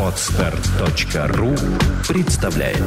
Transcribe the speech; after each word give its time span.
Отстар.ру 0.00 1.54
представляет 2.08 2.78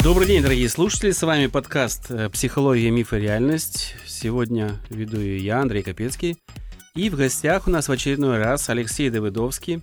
Добрый 0.00 0.28
день, 0.28 0.42
дорогие 0.42 0.68
слушатели. 0.68 1.10
С 1.10 1.22
вами 1.22 1.48
подкаст 1.48 2.12
«Психология, 2.32 2.90
миф 2.90 3.12
и 3.12 3.16
реальность». 3.16 3.96
Сегодня 4.06 4.76
веду 4.90 5.18
ее 5.18 5.44
я, 5.44 5.60
Андрей 5.60 5.82
Капецкий. 5.82 6.38
И 6.98 7.10
в 7.10 7.14
гостях 7.14 7.68
у 7.68 7.70
нас 7.70 7.86
в 7.86 7.92
очередной 7.92 8.38
раз 8.38 8.68
Алексей 8.70 9.08
Давыдовский, 9.08 9.80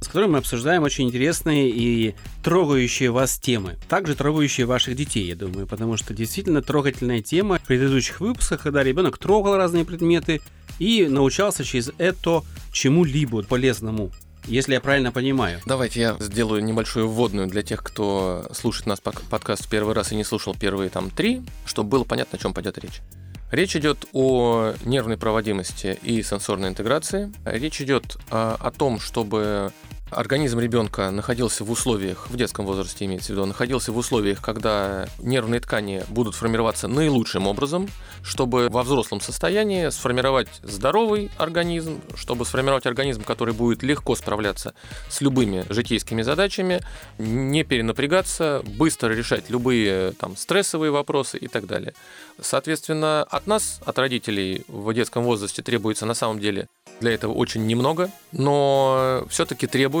с 0.00 0.08
которым 0.08 0.32
мы 0.32 0.38
обсуждаем 0.38 0.82
очень 0.82 1.06
интересные 1.06 1.70
и 1.70 2.16
трогающие 2.42 3.12
вас 3.12 3.38
темы. 3.38 3.76
Также 3.88 4.16
трогающие 4.16 4.66
ваших 4.66 4.96
детей, 4.96 5.24
я 5.28 5.36
думаю, 5.36 5.68
потому 5.68 5.96
что 5.96 6.14
действительно 6.14 6.60
трогательная 6.60 7.22
тема 7.22 7.60
в 7.60 7.62
предыдущих 7.62 8.18
выпусках, 8.18 8.60
когда 8.60 8.82
ребенок 8.82 9.18
трогал 9.18 9.56
разные 9.56 9.84
предметы 9.84 10.40
и 10.80 11.06
научался 11.06 11.62
через 11.62 11.92
это 11.96 12.42
чему-либо 12.72 13.44
полезному 13.44 14.10
если 14.44 14.72
я 14.72 14.80
правильно 14.80 15.12
понимаю. 15.12 15.60
Давайте 15.66 16.00
я 16.00 16.16
сделаю 16.20 16.64
небольшую 16.64 17.06
вводную 17.06 17.48
для 17.48 17.62
тех, 17.62 17.82
кто 17.82 18.48
слушает 18.54 18.86
нас 18.86 18.98
подкаст 18.98 19.66
в 19.66 19.68
первый 19.68 19.94
раз 19.94 20.10
и 20.12 20.16
не 20.16 20.24
слушал 20.24 20.56
первые 20.58 20.88
там 20.88 21.10
три, 21.10 21.42
чтобы 21.66 21.90
было 21.90 22.04
понятно, 22.04 22.38
о 22.38 22.40
чем 22.40 22.54
пойдет 22.54 22.78
речь. 22.78 23.02
Речь 23.50 23.76
идет 23.76 24.06
о 24.12 24.74
нервной 24.84 25.16
проводимости 25.16 25.98
и 26.02 26.22
сенсорной 26.22 26.68
интеграции. 26.68 27.32
Речь 27.44 27.80
идет 27.80 28.18
о, 28.30 28.56
о 28.60 28.70
том, 28.70 29.00
чтобы 29.00 29.72
организм 30.10 30.58
ребенка 30.58 31.10
находился 31.10 31.64
в 31.64 31.70
условиях, 31.70 32.28
в 32.28 32.36
детском 32.36 32.64
возрасте 32.66 33.04
имеется 33.04 33.28
в 33.28 33.30
виду, 33.30 33.46
находился 33.46 33.92
в 33.92 33.96
условиях, 33.96 34.40
когда 34.40 35.08
нервные 35.18 35.60
ткани 35.60 36.02
будут 36.08 36.34
формироваться 36.34 36.88
наилучшим 36.88 37.46
образом, 37.46 37.88
чтобы 38.22 38.68
во 38.70 38.82
взрослом 38.82 39.20
состоянии 39.20 39.90
сформировать 39.90 40.48
здоровый 40.62 41.30
организм, 41.36 42.00
чтобы 42.14 42.44
сформировать 42.44 42.86
организм, 42.86 43.22
который 43.22 43.54
будет 43.54 43.82
легко 43.82 44.16
справляться 44.16 44.74
с 45.10 45.20
любыми 45.20 45.64
житейскими 45.68 46.22
задачами, 46.22 46.80
не 47.18 47.64
перенапрягаться, 47.64 48.62
быстро 48.64 49.12
решать 49.12 49.50
любые 49.50 50.12
там, 50.12 50.36
стрессовые 50.36 50.90
вопросы 50.90 51.38
и 51.38 51.48
так 51.48 51.66
далее. 51.66 51.94
Соответственно, 52.40 53.24
от 53.24 53.46
нас, 53.46 53.80
от 53.84 53.98
родителей 53.98 54.64
в 54.68 54.92
детском 54.94 55.24
возрасте 55.24 55.62
требуется 55.62 56.06
на 56.06 56.14
самом 56.14 56.38
деле 56.38 56.68
для 57.00 57.12
этого 57.12 57.32
очень 57.32 57.66
немного, 57.66 58.10
но 58.32 59.24
все-таки 59.28 59.66
требуется. 59.66 59.97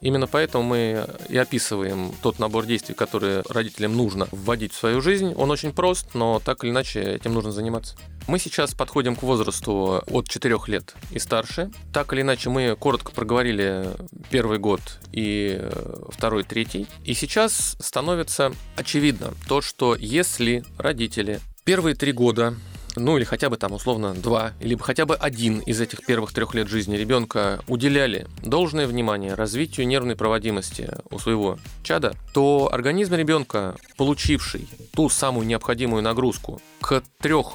Именно 0.00 0.28
поэтому 0.28 0.62
мы 0.62 1.06
и 1.28 1.36
описываем 1.36 2.12
тот 2.22 2.38
набор 2.38 2.66
действий, 2.66 2.94
которые 2.94 3.42
родителям 3.48 3.96
нужно 3.96 4.28
вводить 4.30 4.72
в 4.72 4.78
свою 4.78 5.00
жизнь. 5.00 5.34
Он 5.36 5.50
очень 5.50 5.72
прост, 5.72 6.14
но 6.14 6.40
так 6.44 6.62
или 6.62 6.70
иначе 6.70 7.00
этим 7.00 7.34
нужно 7.34 7.50
заниматься. 7.50 7.96
Мы 8.28 8.38
сейчас 8.38 8.74
подходим 8.74 9.16
к 9.16 9.22
возрасту 9.22 10.02
от 10.06 10.28
4 10.28 10.56
лет 10.68 10.94
и 11.10 11.18
старше. 11.18 11.70
Так 11.92 12.12
или 12.12 12.20
иначе 12.20 12.48
мы 12.48 12.76
коротко 12.78 13.10
проговорили 13.10 13.90
первый 14.30 14.58
год 14.58 14.80
и 15.12 15.68
второй, 16.10 16.44
третий. 16.44 16.86
И 17.04 17.14
сейчас 17.14 17.76
становится 17.80 18.52
очевидно 18.76 19.32
то, 19.48 19.60
что 19.60 19.96
если 19.96 20.64
родители 20.78 21.40
первые 21.64 21.96
три 21.96 22.12
года 22.12 22.54
ну 22.98 23.16
или 23.16 23.24
хотя 23.24 23.50
бы 23.50 23.56
там 23.56 23.72
условно 23.72 24.14
два, 24.14 24.52
или 24.60 24.76
хотя 24.76 25.06
бы 25.06 25.14
один 25.14 25.60
из 25.60 25.80
этих 25.80 26.04
первых 26.04 26.32
трех 26.32 26.54
лет 26.54 26.68
жизни 26.68 26.96
ребенка 26.96 27.60
уделяли 27.66 28.26
должное 28.42 28.86
внимание 28.86 29.34
развитию 29.34 29.86
нервной 29.86 30.16
проводимости 30.16 30.90
у 31.10 31.18
своего 31.18 31.58
чада, 31.82 32.14
то 32.34 32.68
организм 32.72 33.14
ребенка, 33.14 33.76
получивший 33.96 34.68
ту 34.92 35.08
самую 35.08 35.46
необходимую 35.46 36.02
нагрузку 36.02 36.60
к 36.80 37.02
трех 37.20 37.54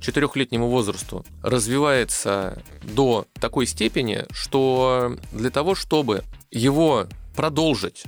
четырехлетнему 0.00 0.68
возрасту 0.68 1.24
развивается 1.42 2.62
до 2.82 3.26
такой 3.40 3.66
степени, 3.66 4.24
что 4.30 5.16
для 5.32 5.50
того, 5.50 5.74
чтобы 5.74 6.24
его 6.50 7.06
продолжить 7.34 8.04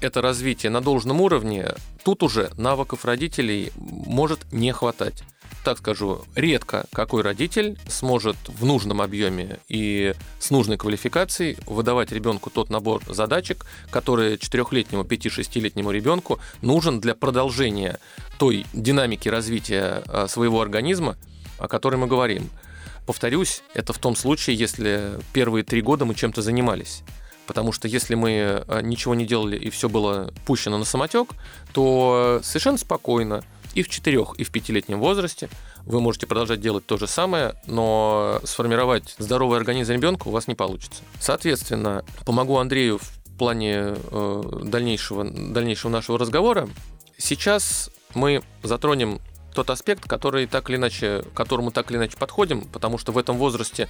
это 0.00 0.20
развитие 0.20 0.70
на 0.70 0.80
должном 0.80 1.20
уровне, 1.20 1.74
тут 2.04 2.22
уже 2.22 2.50
навыков 2.56 3.04
родителей 3.04 3.72
может 3.76 4.52
не 4.52 4.72
хватать 4.72 5.24
так 5.62 5.78
скажу, 5.78 6.22
редко 6.34 6.86
какой 6.92 7.22
родитель 7.22 7.78
сможет 7.88 8.36
в 8.48 8.64
нужном 8.64 9.00
объеме 9.00 9.60
и 9.68 10.14
с 10.38 10.50
нужной 10.50 10.76
квалификацией 10.76 11.56
выдавать 11.66 12.10
ребенку 12.12 12.50
тот 12.50 12.70
набор 12.70 13.02
задачек, 13.08 13.66
который 13.90 14.38
четырехлетнему, 14.38 15.04
пяти-шестилетнему 15.04 15.90
ребенку 15.90 16.40
нужен 16.62 17.00
для 17.00 17.14
продолжения 17.14 18.00
той 18.38 18.66
динамики 18.72 19.28
развития 19.28 20.02
а, 20.06 20.26
своего 20.28 20.60
организма, 20.60 21.16
о 21.58 21.68
которой 21.68 21.96
мы 21.96 22.06
говорим. 22.06 22.50
Повторюсь, 23.06 23.62
это 23.74 23.92
в 23.92 23.98
том 23.98 24.16
случае, 24.16 24.56
если 24.56 25.18
первые 25.32 25.64
три 25.64 25.80
года 25.80 26.04
мы 26.04 26.14
чем-то 26.14 26.42
занимались. 26.42 27.02
Потому 27.46 27.72
что 27.72 27.88
если 27.88 28.14
мы 28.14 28.64
а, 28.66 28.80
ничего 28.80 29.14
не 29.14 29.26
делали 29.26 29.56
и 29.56 29.70
все 29.70 29.88
было 29.88 30.32
пущено 30.44 30.78
на 30.78 30.84
самотек, 30.84 31.30
то 31.72 32.40
совершенно 32.42 32.78
спокойно 32.78 33.44
и 33.74 33.82
в 33.82 33.88
4, 33.88 34.26
и 34.36 34.44
в 34.44 34.52
5-летнем 34.52 34.98
возрасте 35.00 35.48
вы 35.84 36.00
можете 36.00 36.26
продолжать 36.26 36.60
делать 36.60 36.86
то 36.86 36.96
же 36.98 37.06
самое, 37.06 37.54
но 37.66 38.40
сформировать 38.44 39.14
здоровый 39.18 39.58
организм 39.58 39.92
ребенка 39.92 40.28
у 40.28 40.30
вас 40.30 40.46
не 40.48 40.54
получится. 40.54 41.02
Соответственно, 41.20 42.04
помогу 42.24 42.58
Андрею 42.58 42.98
в 42.98 43.38
плане 43.38 43.94
э, 44.10 44.42
дальнейшего, 44.64 45.24
дальнейшего 45.24 45.90
нашего 45.90 46.18
разговора. 46.18 46.68
Сейчас 47.18 47.90
мы 48.14 48.42
затронем 48.62 49.20
тот 49.54 49.70
аспект, 49.70 50.08
который 50.08 50.46
так 50.46 50.70
или 50.70 50.76
иначе, 50.76 51.22
к 51.22 51.36
которому 51.36 51.70
так 51.70 51.90
или 51.90 51.98
иначе 51.98 52.16
подходим, 52.16 52.62
потому 52.62 52.98
что 52.98 53.12
в 53.12 53.18
этом 53.18 53.36
возрасте 53.36 53.88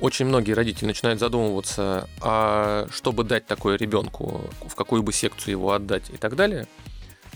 очень 0.00 0.26
многие 0.26 0.52
родители 0.52 0.86
начинают 0.86 1.18
задумываться, 1.18 2.08
а 2.20 2.86
чтобы 2.92 3.24
дать 3.24 3.46
такое 3.46 3.76
ребенку, 3.76 4.42
в 4.66 4.74
какую 4.74 5.02
бы 5.02 5.12
секцию 5.12 5.52
его 5.52 5.72
отдать 5.72 6.10
и 6.10 6.16
так 6.16 6.36
далее. 6.36 6.66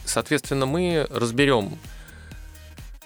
Соответственно, 0.04 0.66
мы 0.66 1.06
разберем 1.10 1.78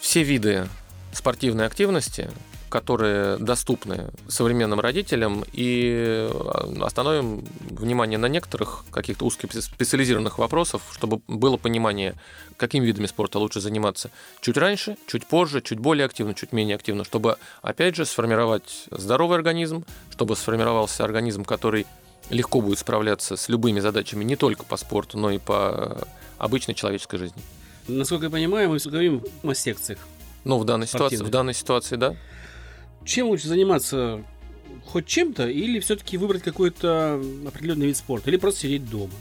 все 0.00 0.22
виды 0.22 0.68
спортивной 1.12 1.66
активности, 1.66 2.30
которые 2.68 3.38
доступны 3.38 4.10
современным 4.28 4.80
родителям, 4.80 5.44
и 5.52 6.28
остановим 6.80 7.44
внимание 7.70 8.18
на 8.18 8.26
некоторых 8.26 8.84
каких-то 8.90 9.24
узких 9.24 9.52
специализированных 9.52 10.38
вопросов, 10.38 10.82
чтобы 10.92 11.20
было 11.28 11.56
понимание, 11.56 12.14
какими 12.56 12.84
видами 12.84 13.06
спорта 13.06 13.38
лучше 13.38 13.60
заниматься 13.60 14.10
чуть 14.40 14.56
раньше, 14.56 14.96
чуть 15.06 15.26
позже, 15.26 15.62
чуть 15.62 15.78
более 15.78 16.06
активно, 16.06 16.34
чуть 16.34 16.52
менее 16.52 16.76
активно, 16.76 17.04
чтобы, 17.04 17.38
опять 17.62 17.96
же, 17.96 18.04
сформировать 18.04 18.86
здоровый 18.90 19.36
организм, 19.36 19.84
чтобы 20.10 20.36
сформировался 20.36 21.04
организм, 21.04 21.44
который 21.44 21.86
легко 22.30 22.60
будет 22.60 22.78
справляться 22.78 23.36
с 23.36 23.48
любыми 23.48 23.80
задачами 23.80 24.24
не 24.24 24.36
только 24.36 24.64
по 24.64 24.76
спорту, 24.76 25.18
но 25.18 25.30
и 25.30 25.38
по 25.38 26.06
обычной 26.38 26.74
человеческой 26.74 27.18
жизни. 27.18 27.42
Насколько 27.88 28.26
я 28.26 28.30
понимаю, 28.30 28.70
мы 28.70 28.78
говорим 28.78 29.22
о 29.42 29.54
секциях. 29.54 29.98
Ну, 30.44 30.58
в 30.58 30.64
данной 30.64 30.86
ситуации, 30.86 31.16
в 31.16 31.30
данной 31.30 31.54
ситуации, 31.54 31.96
да. 31.96 32.16
Чем 33.04 33.28
лучше 33.28 33.48
заниматься? 33.48 34.22
Хоть 34.86 35.06
чем-то 35.06 35.48
или 35.48 35.80
все-таки 35.80 36.16
выбрать 36.16 36.42
какой-то 36.42 37.20
определенный 37.46 37.86
вид 37.86 37.96
спорта, 37.96 38.30
или 38.30 38.36
просто 38.36 38.62
сидеть 38.62 38.88
дома? 38.88 39.12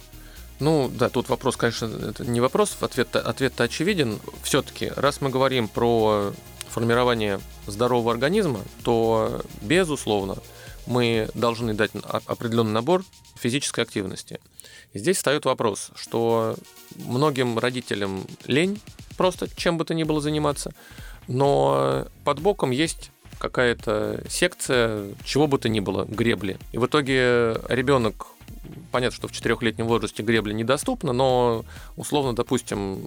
Ну, 0.60 0.90
да, 0.94 1.10
тут 1.10 1.30
вопрос, 1.30 1.58
конечно, 1.58 1.86
это 1.86 2.26
не 2.26 2.40
вопрос, 2.40 2.78
ответ-то, 2.80 3.20
ответ 3.20 3.60
очевиден. 3.60 4.20
Все-таки, 4.42 4.92
раз 4.96 5.22
мы 5.22 5.30
говорим 5.30 5.68
про 5.68 6.34
формирование 6.70 7.40
здорового 7.68 8.12
организма, 8.12 8.62
то, 8.84 9.42
безусловно, 9.62 10.38
мы 10.88 11.30
должны 11.34 11.74
дать 11.74 11.92
определенный 12.26 12.72
набор 12.72 13.04
физической 13.36 13.82
активности. 13.82 14.40
И 14.94 15.00
здесь 15.00 15.18
встает 15.18 15.46
вопрос, 15.46 15.92
что 15.96 16.56
многим 16.96 17.60
родителям 17.60 18.26
лень 18.46 18.80
просто 19.18 19.48
чем 19.56 19.78
бы 19.78 19.86
то 19.86 19.94
ни 19.94 20.04
было 20.04 20.22
заниматься, 20.22 20.74
но 21.28 22.08
под 22.24 22.40
боком 22.40 22.72
есть 22.72 23.12
какая-то 23.38 24.24
секция, 24.30 25.14
чего 25.24 25.48
бы 25.48 25.58
то 25.58 25.70
ни 25.70 25.80
было, 25.80 26.06
гребли. 26.06 26.58
И 26.72 26.78
в 26.78 26.86
итоге 26.86 27.60
ребенок 27.68 28.28
понятно, 28.92 29.16
что 29.16 29.28
в 29.28 29.32
четырехлетнем 29.32 29.88
возрасте 29.88 30.24
гребля 30.24 30.54
недоступна, 30.54 31.14
но 31.14 31.66
условно, 31.98 32.34
допустим, 32.34 33.02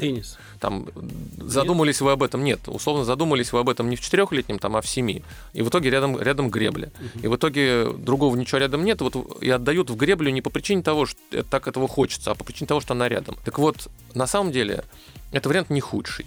Теннис. 0.00 0.38
Там 0.58 0.88
задумались 1.38 2.00
вы 2.00 2.12
об 2.12 2.22
этом? 2.22 2.42
Нет, 2.42 2.60
условно 2.66 3.04
задумались 3.04 3.52
вы 3.52 3.60
об 3.60 3.68
этом 3.68 3.90
не 3.90 3.96
в 3.96 4.00
четырехлетнем, 4.00 4.58
там, 4.58 4.76
а 4.76 4.80
в 4.80 4.88
семи. 4.88 5.22
И 5.52 5.62
в 5.62 5.68
итоге 5.68 5.90
рядом, 5.90 6.20
рядом 6.20 6.50
гребля. 6.50 6.88
Угу. 6.88 7.24
И 7.24 7.28
в 7.28 7.36
итоге 7.36 7.90
другого 7.92 8.34
ничего 8.36 8.58
рядом 8.58 8.84
нет. 8.84 9.00
Вот 9.02 9.42
и 9.42 9.50
отдают 9.50 9.90
в 9.90 9.96
греблю 9.96 10.30
не 10.30 10.40
по 10.40 10.50
причине 10.50 10.82
того, 10.82 11.06
что 11.06 11.18
так 11.44 11.68
этого 11.68 11.86
хочется, 11.86 12.30
а 12.30 12.34
по 12.34 12.44
причине 12.44 12.66
того, 12.68 12.80
что 12.80 12.94
она 12.94 13.08
рядом. 13.08 13.36
Так 13.44 13.58
вот, 13.58 13.88
на 14.14 14.26
самом 14.26 14.52
деле, 14.52 14.84
это 15.32 15.48
вариант 15.48 15.70
не 15.70 15.80
худший. 15.80 16.26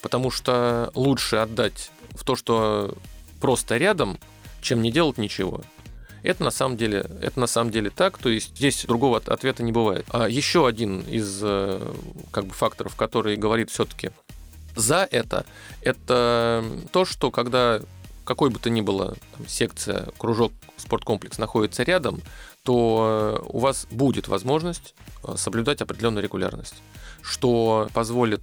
Потому 0.00 0.30
что 0.30 0.90
лучше 0.94 1.36
отдать 1.36 1.90
в 2.12 2.24
то, 2.24 2.36
что 2.36 2.94
просто 3.40 3.76
рядом, 3.76 4.18
чем 4.62 4.80
не 4.82 4.90
делать 4.90 5.18
ничего. 5.18 5.60
Это 6.22 6.44
на 6.44 6.50
самом 6.50 6.76
деле, 6.76 7.06
это 7.22 7.40
на 7.40 7.46
самом 7.46 7.70
деле 7.70 7.90
так, 7.90 8.18
то 8.18 8.28
есть 8.28 8.56
здесь 8.56 8.84
другого 8.84 9.18
ответа 9.24 9.62
не 9.62 9.72
бывает. 9.72 10.06
А 10.10 10.28
еще 10.28 10.66
один 10.66 11.00
из 11.00 11.40
э, 11.42 11.80
как 12.30 12.46
бы 12.46 12.52
факторов, 12.52 12.96
который 12.96 13.36
говорит 13.36 13.70
все-таки 13.70 14.10
за 14.76 15.08
это, 15.10 15.44
это 15.82 16.64
то, 16.92 17.04
что 17.04 17.30
когда 17.30 17.80
какой 18.24 18.50
бы 18.50 18.58
то 18.58 18.70
ни 18.70 18.80
было 18.80 19.16
там, 19.36 19.48
секция, 19.48 20.08
кружок, 20.18 20.52
спорткомплекс 20.76 21.38
находится 21.38 21.82
рядом, 21.82 22.20
то 22.62 23.44
у 23.48 23.58
вас 23.58 23.86
будет 23.90 24.28
возможность 24.28 24.94
э, 25.24 25.34
соблюдать 25.36 25.80
определенную 25.80 26.22
регулярность, 26.22 26.82
что 27.22 27.88
позволит 27.94 28.42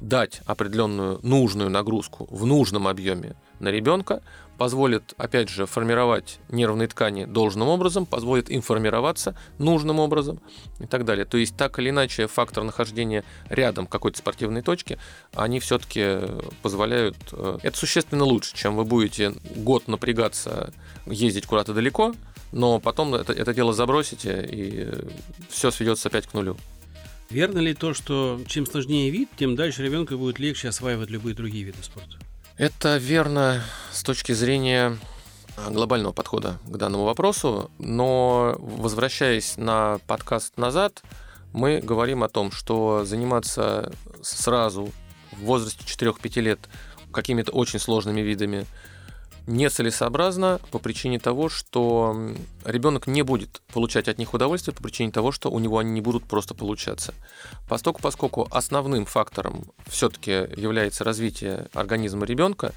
дать 0.00 0.42
определенную 0.46 1.18
нужную 1.22 1.70
нагрузку 1.70 2.26
в 2.30 2.44
нужном 2.46 2.86
объеме 2.86 3.34
на 3.60 3.68
ребенка, 3.68 4.22
позволит, 4.58 5.14
опять 5.16 5.48
же, 5.48 5.66
формировать 5.66 6.38
нервные 6.48 6.88
ткани 6.88 7.24
должным 7.24 7.68
образом, 7.68 8.06
позволит 8.06 8.50
им 8.50 8.62
формироваться 8.62 9.36
нужным 9.58 10.00
образом 10.00 10.40
и 10.80 10.86
так 10.86 11.04
далее. 11.04 11.24
То 11.24 11.36
есть, 11.36 11.56
так 11.56 11.78
или 11.78 11.90
иначе, 11.90 12.26
фактор 12.26 12.64
нахождения 12.64 13.24
рядом 13.48 13.86
какой-то 13.86 14.18
спортивной 14.18 14.62
точки, 14.62 14.98
они 15.34 15.60
все-таки 15.60 16.20
позволяют... 16.62 17.16
Э, 17.32 17.58
это 17.62 17.76
существенно 17.76 18.24
лучше, 18.24 18.54
чем 18.54 18.76
вы 18.76 18.84
будете 18.84 19.34
год 19.56 19.88
напрягаться, 19.88 20.72
ездить 21.06 21.46
куда-то 21.46 21.74
далеко, 21.74 22.14
но 22.52 22.78
потом 22.78 23.14
это, 23.14 23.32
это 23.32 23.52
дело 23.52 23.72
забросите, 23.72 24.46
и 24.50 24.88
все 25.48 25.70
сведется 25.70 26.08
опять 26.08 26.26
к 26.26 26.34
нулю. 26.34 26.56
Верно 27.30 27.58
ли 27.58 27.74
то, 27.74 27.94
что 27.94 28.40
чем 28.46 28.66
сложнее 28.66 29.10
вид, 29.10 29.28
тем 29.36 29.56
дальше 29.56 29.82
ребенку 29.82 30.16
будет 30.16 30.38
легче 30.38 30.68
осваивать 30.68 31.10
любые 31.10 31.34
другие 31.34 31.64
виды 31.64 31.82
спорта? 31.82 32.23
Это 32.56 32.98
верно 32.98 33.64
с 33.90 34.04
точки 34.04 34.30
зрения 34.30 34.96
а, 35.56 35.70
глобального 35.70 36.12
подхода 36.12 36.60
к 36.68 36.76
данному 36.76 37.04
вопросу, 37.04 37.68
но 37.80 38.54
возвращаясь 38.60 39.56
на 39.56 39.98
подкаст 40.06 40.56
назад, 40.56 41.02
мы 41.52 41.80
говорим 41.80 42.22
о 42.22 42.28
том, 42.28 42.52
что 42.52 43.04
заниматься 43.04 43.92
сразу 44.22 44.92
в 45.32 45.40
возрасте 45.40 45.84
4-5 45.84 46.40
лет 46.42 46.60
какими-то 47.10 47.50
очень 47.50 47.80
сложными 47.80 48.20
видами 48.20 48.66
нецелесообразно 49.46 50.60
по 50.70 50.78
причине 50.78 51.18
того, 51.18 51.48
что 51.48 52.32
ребенок 52.64 53.06
не 53.06 53.22
будет 53.22 53.62
получать 53.72 54.08
от 54.08 54.18
них 54.18 54.34
удовольствие 54.34 54.74
по 54.74 54.82
причине 54.82 55.12
того, 55.12 55.32
что 55.32 55.50
у 55.50 55.58
него 55.58 55.78
они 55.78 55.90
не 55.90 56.00
будут 56.00 56.24
просто 56.24 56.54
получаться. 56.54 57.14
Поскольку, 57.68 58.00
поскольку 58.00 58.48
основным 58.50 59.04
фактором 59.04 59.66
все-таки 59.86 60.30
является 60.30 61.04
развитие 61.04 61.68
организма 61.74 62.26
ребенка, 62.26 62.72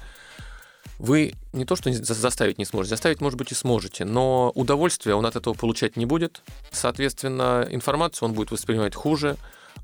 вы 0.98 1.34
не 1.52 1.64
то 1.64 1.76
что 1.76 1.92
заставить 1.92 2.58
не 2.58 2.64
сможете, 2.64 2.90
заставить, 2.90 3.20
может 3.20 3.38
быть, 3.38 3.52
и 3.52 3.54
сможете, 3.54 4.04
но 4.04 4.50
удовольствие 4.54 5.14
он 5.14 5.24
от 5.26 5.36
этого 5.36 5.54
получать 5.54 5.96
не 5.96 6.06
будет. 6.06 6.42
Соответственно, 6.72 7.66
информацию 7.70 8.28
он 8.28 8.34
будет 8.34 8.50
воспринимать 8.50 8.94
хуже, 8.94 9.36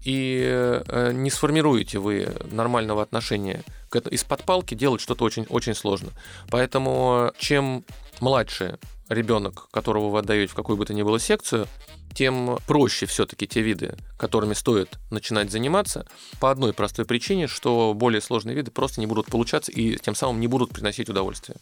и 0.03 0.43
э, 0.45 1.13
не 1.13 1.31
сформируете 1.31 1.99
вы 1.99 2.29
нормального 2.51 3.03
отношения 3.03 3.63
к 3.89 3.97
этому. 3.97 4.15
Из-под 4.15 4.45
палки 4.45 4.75
делать 4.75 5.01
что-то 5.01 5.25
очень, 5.25 5.47
очень 5.49 5.75
сложно. 5.75 6.11
Поэтому 6.51 7.33
чем 7.39 7.85
младше 8.21 8.79
ребенок, 9.09 9.69
которого 9.71 10.11
вы 10.11 10.19
отдаете 10.19 10.53
в 10.53 10.55
какую 10.55 10.77
бы 10.77 10.87
то 10.87 10.95
ни 10.95 11.03
было 11.03 11.19
секцию, 11.19 11.67
тем 12.15 12.59
проще 12.67 13.07
все-таки 13.07 13.47
те 13.47 13.61
виды, 13.61 13.97
которыми 14.17 14.55
стоит 14.55 14.99
начинать 15.11 15.51
заниматься, 15.51 16.07
по 16.41 16.51
одной 16.51 16.73
простой 16.73 17.05
причине, 17.05 17.47
что 17.49 17.93
более 17.95 18.21
сложные 18.21 18.55
виды 18.55 18.71
просто 18.71 19.01
не 19.01 19.07
будут 19.07 19.27
получаться 19.27 19.73
и 19.73 19.97
тем 19.97 20.15
самым 20.15 20.41
не 20.41 20.47
будут 20.47 20.71
приносить 20.71 21.09
удовольствие. 21.09 21.59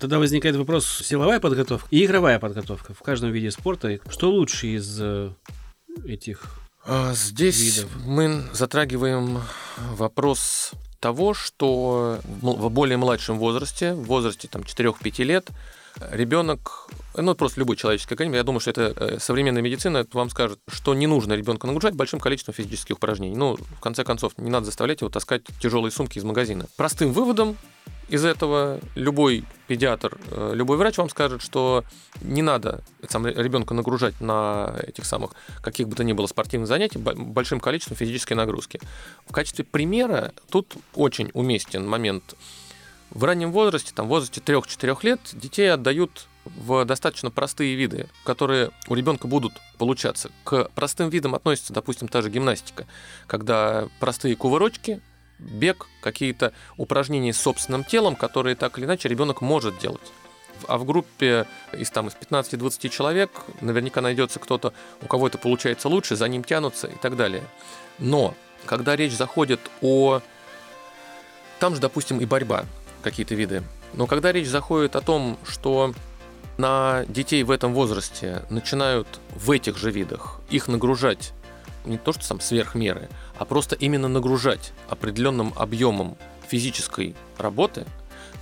Тогда 0.00 0.18
возникает 0.18 0.56
вопрос 0.56 0.86
силовая 1.04 1.40
подготовка 1.40 1.88
и 1.90 2.04
игровая 2.04 2.38
подготовка 2.38 2.94
в 2.94 3.00
каждом 3.02 3.32
виде 3.32 3.50
спорта. 3.50 3.98
Что 4.08 4.30
лучше 4.30 4.68
из 4.68 4.98
э, 5.00 5.30
этих 6.06 6.67
Здесь 7.12 7.78
видов? 7.78 7.90
мы 8.06 8.44
затрагиваем 8.52 9.42
вопрос 9.76 10.72
того, 11.00 11.34
что 11.34 12.18
в 12.24 12.70
более 12.70 12.96
младшем 12.96 13.38
возрасте, 13.38 13.92
в 13.92 14.04
возрасте 14.04 14.48
там, 14.48 14.62
4-5 14.62 15.24
лет, 15.24 15.50
ребенок, 16.10 16.88
ну 17.16 17.34
просто 17.34 17.60
любой 17.60 17.76
человеческий 17.76 18.14
организм, 18.14 18.36
я 18.36 18.42
думаю, 18.42 18.60
что 18.60 18.70
это 18.70 18.94
э, 18.96 19.18
современная 19.18 19.62
медицина 19.62 20.06
вам 20.12 20.30
скажет, 20.30 20.60
что 20.68 20.94
не 20.94 21.06
нужно 21.06 21.34
ребенка 21.34 21.66
нагружать 21.66 21.94
большим 21.94 22.20
количеством 22.20 22.54
физических 22.54 22.96
упражнений. 22.96 23.36
Ну, 23.36 23.56
в 23.56 23.80
конце 23.80 24.04
концов, 24.04 24.32
не 24.38 24.50
надо 24.50 24.66
заставлять 24.66 25.00
его 25.00 25.10
таскать 25.10 25.42
тяжелые 25.60 25.92
сумки 25.92 26.18
из 26.18 26.24
магазина. 26.24 26.66
Простым 26.76 27.12
выводом 27.12 27.56
из 28.08 28.24
этого 28.24 28.80
любой 28.94 29.44
педиатр, 29.66 30.18
э, 30.30 30.52
любой 30.54 30.76
врач 30.78 30.96
вам 30.96 31.10
скажет, 31.10 31.42
что 31.42 31.84
не 32.22 32.42
надо 32.42 32.82
сам 33.08 33.26
ребенка 33.26 33.74
нагружать 33.74 34.20
на 34.20 34.74
этих 34.86 35.04
самых 35.04 35.32
каких 35.62 35.88
бы 35.88 35.94
то 35.94 36.04
ни 36.04 36.12
было 36.12 36.26
спортивных 36.26 36.68
занятий 36.68 36.98
большим 36.98 37.60
количеством 37.60 37.96
физической 37.96 38.34
нагрузки. 38.34 38.80
В 39.26 39.32
качестве 39.32 39.64
примера 39.64 40.32
тут 40.50 40.76
очень 40.94 41.30
уместен 41.34 41.86
момент 41.86 42.34
в 43.10 43.24
раннем 43.24 43.52
возрасте, 43.52 43.92
там 43.94 44.06
в 44.06 44.10
возрасте 44.10 44.40
3-4 44.40 44.98
лет, 45.02 45.20
детей 45.32 45.72
отдают 45.72 46.28
в 46.44 46.84
достаточно 46.84 47.30
простые 47.30 47.74
виды, 47.74 48.08
которые 48.24 48.70
у 48.88 48.94
ребенка 48.94 49.26
будут 49.26 49.52
получаться. 49.76 50.30
К 50.44 50.70
простым 50.74 51.10
видам 51.10 51.34
относится, 51.34 51.72
допустим, 51.72 52.08
та 52.08 52.22
же 52.22 52.30
гимнастика, 52.30 52.86
когда 53.26 53.88
простые 54.00 54.36
кувырочки, 54.36 55.00
бег, 55.38 55.86
какие-то 56.00 56.52
упражнения 56.76 57.32
с 57.32 57.40
собственным 57.40 57.84
телом, 57.84 58.16
которые 58.16 58.56
так 58.56 58.78
или 58.78 58.86
иначе 58.86 59.08
ребенок 59.08 59.40
может 59.40 59.78
делать. 59.78 60.12
А 60.66 60.76
в 60.76 60.84
группе 60.84 61.46
из, 61.72 61.90
там, 61.90 62.08
из 62.08 62.14
15-20 62.14 62.88
человек 62.88 63.30
наверняка 63.60 64.00
найдется 64.00 64.40
кто-то, 64.40 64.72
у 65.02 65.06
кого 65.06 65.28
это 65.28 65.38
получается 65.38 65.88
лучше, 65.88 66.16
за 66.16 66.26
ним 66.28 66.42
тянутся 66.42 66.88
и 66.88 66.96
так 67.00 67.16
далее. 67.16 67.44
Но 67.98 68.34
когда 68.66 68.96
речь 68.96 69.12
заходит 69.12 69.60
о... 69.82 70.20
Там 71.60 71.74
же, 71.74 71.80
допустим, 71.80 72.20
и 72.20 72.24
борьба, 72.24 72.64
какие-то 73.02 73.34
виды. 73.34 73.62
Но 73.94 74.06
когда 74.06 74.32
речь 74.32 74.48
заходит 74.48 74.96
о 74.96 75.00
том, 75.00 75.38
что 75.46 75.94
на 76.56 77.04
детей 77.08 77.42
в 77.44 77.50
этом 77.50 77.72
возрасте 77.72 78.42
начинают 78.50 79.06
в 79.34 79.50
этих 79.50 79.78
же 79.78 79.90
видах 79.90 80.40
их 80.50 80.68
нагружать 80.68 81.32
не 81.88 81.98
то, 81.98 82.12
что 82.12 82.24
сам 82.24 82.40
сверх 82.40 82.74
меры, 82.74 83.08
а 83.38 83.44
просто 83.44 83.74
именно 83.74 84.08
нагружать 84.08 84.72
определенным 84.88 85.52
объемом 85.56 86.16
физической 86.46 87.14
работы, 87.38 87.86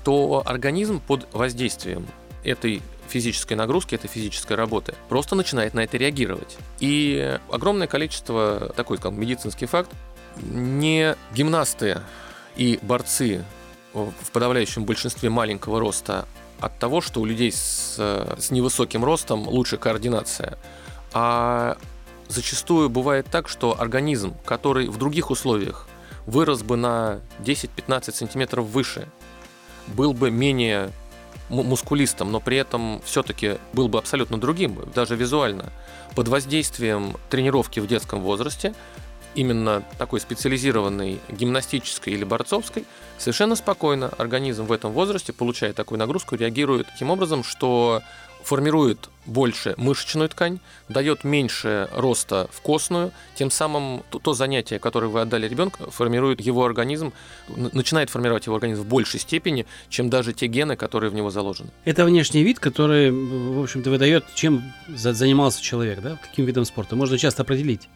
то 0.04 0.42
организм 0.44 1.00
под 1.00 1.26
воздействием 1.32 2.06
этой 2.44 2.82
физической 3.08 3.54
нагрузки, 3.54 3.94
этой 3.94 4.08
физической 4.08 4.54
работы, 4.54 4.94
просто 5.08 5.34
начинает 5.34 5.74
на 5.74 5.80
это 5.80 5.96
реагировать. 5.96 6.56
И 6.80 7.38
огромное 7.50 7.86
количество, 7.86 8.72
такой, 8.76 8.98
скажем, 8.98 9.20
медицинский 9.20 9.66
факт, 9.66 9.90
не 10.42 11.16
гимнасты 11.32 12.00
и 12.56 12.78
борцы 12.82 13.44
в 13.92 14.30
подавляющем 14.32 14.84
большинстве 14.84 15.30
маленького 15.30 15.80
роста 15.80 16.26
от 16.60 16.78
того, 16.78 17.00
что 17.00 17.20
у 17.20 17.24
людей 17.24 17.52
с, 17.52 17.96
с 18.38 18.50
невысоким 18.50 19.04
ростом 19.04 19.48
лучше 19.48 19.76
координация, 19.76 20.58
а 21.12 21.78
зачастую 22.28 22.90
бывает 22.90 23.26
так, 23.30 23.48
что 23.48 23.80
организм, 23.80 24.34
который 24.44 24.88
в 24.88 24.98
других 24.98 25.30
условиях 25.30 25.88
вырос 26.26 26.62
бы 26.62 26.76
на 26.76 27.20
10-15 27.40 28.12
сантиметров 28.12 28.66
выше, 28.66 29.08
был 29.88 30.12
бы 30.12 30.30
менее 30.30 30.90
мускулистом, 31.48 32.32
но 32.32 32.40
при 32.40 32.56
этом 32.56 33.00
все-таки 33.04 33.58
был 33.72 33.88
бы 33.88 33.98
абсолютно 33.98 34.38
другим, 34.38 34.78
даже 34.94 35.14
визуально. 35.14 35.72
Под 36.14 36.28
воздействием 36.28 37.16
тренировки 37.30 37.78
в 37.78 37.86
детском 37.86 38.20
возрасте, 38.20 38.74
именно 39.36 39.84
такой 39.98 40.20
специализированной 40.20 41.20
гимнастической 41.28 42.14
или 42.14 42.24
борцовской, 42.24 42.84
совершенно 43.18 43.54
спокойно 43.54 44.08
организм 44.18 44.64
в 44.64 44.72
этом 44.72 44.92
возрасте, 44.92 45.32
получая 45.32 45.72
такую 45.72 45.98
нагрузку, 45.98 46.34
реагирует 46.34 46.88
таким 46.88 47.10
образом, 47.10 47.44
что 47.44 48.02
формирует 48.46 49.10
больше 49.26 49.74
мышечную 49.76 50.28
ткань, 50.28 50.60
дает 50.88 51.24
меньше 51.24 51.88
роста 51.92 52.48
в 52.52 52.60
костную, 52.60 53.10
тем 53.34 53.50
самым 53.50 54.04
то, 54.10 54.20
то 54.20 54.34
занятие, 54.34 54.78
которое 54.78 55.08
вы 55.08 55.20
отдали 55.20 55.48
ребенку, 55.48 55.90
формирует 55.90 56.40
его 56.40 56.64
организм, 56.64 57.12
начинает 57.48 58.08
формировать 58.08 58.46
его 58.46 58.54
организм 58.54 58.82
в 58.82 58.86
большей 58.86 59.18
степени, 59.18 59.66
чем 59.88 60.10
даже 60.10 60.32
те 60.32 60.46
гены, 60.46 60.76
которые 60.76 61.10
в 61.10 61.14
него 61.14 61.30
заложены. 61.30 61.70
Это 61.84 62.04
внешний 62.04 62.44
вид, 62.44 62.60
который, 62.60 63.10
в 63.10 63.62
общем-то, 63.64 63.90
выдает, 63.90 64.24
чем 64.34 64.62
занимался 64.86 65.60
человек, 65.60 66.00
да, 66.00 66.16
каким 66.22 66.44
видом 66.44 66.64
спорта. 66.64 66.94
Можно 66.94 67.18
часто 67.18 67.42
определить 67.42 67.88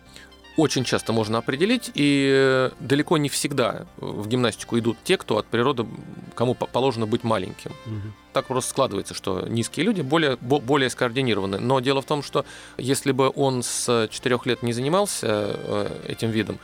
очень 0.61 0.85
часто 0.85 1.12
можно 1.12 1.38
определить, 1.38 1.90
и 1.95 2.71
далеко 2.81 3.17
не 3.19 3.29
всегда 3.29 3.87
в 3.97 4.29
гимнастику 4.29 4.79
идут 4.79 4.99
те, 5.05 5.17
кто 5.17 5.38
от 5.38 5.47
природы, 5.47 5.87
кому 6.35 6.55
положено 6.55 7.07
быть 7.07 7.25
маленьким. 7.25 7.71
Угу. 7.87 8.12
Так 8.33 8.47
просто 8.47 8.71
складывается, 8.71 9.14
что 9.14 9.47
низкие 9.49 9.87
люди 9.87 10.02
более, 10.02 10.37
более 10.37 10.90
скоординированы. 10.90 11.59
Но 11.59 11.81
дело 11.81 12.02
в 12.02 12.05
том, 12.05 12.23
что 12.23 12.45
если 12.76 13.12
бы 13.12 13.33
он 13.35 13.62
с 13.62 14.09
4 14.11 14.38
лет 14.45 14.62
не 14.62 14.73
занимался 14.73 15.26
э, 15.29 16.02
этим 16.09 16.31
видом, 16.31 16.59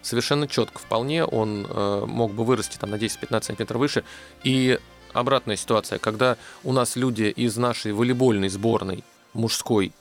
совершенно 0.00 0.48
четко, 0.48 0.78
вполне 0.78 1.24
он 1.24 1.66
э, 1.68 2.04
мог 2.06 2.32
бы 2.32 2.44
вырасти 2.44 2.76
там, 2.78 2.90
на 2.90 2.96
10-15 2.96 3.42
сантиметров 3.42 3.80
выше 3.80 4.04
и 4.42 4.78
обратная 5.12 5.56
ситуация, 5.56 5.98
когда 5.98 6.36
у 6.64 6.72
нас 6.72 6.96
люди 6.96 7.24
из 7.24 7.56
нашей 7.56 7.92
волейбольной 7.92 8.48
сборной 8.48 9.04
мужской 9.34 9.92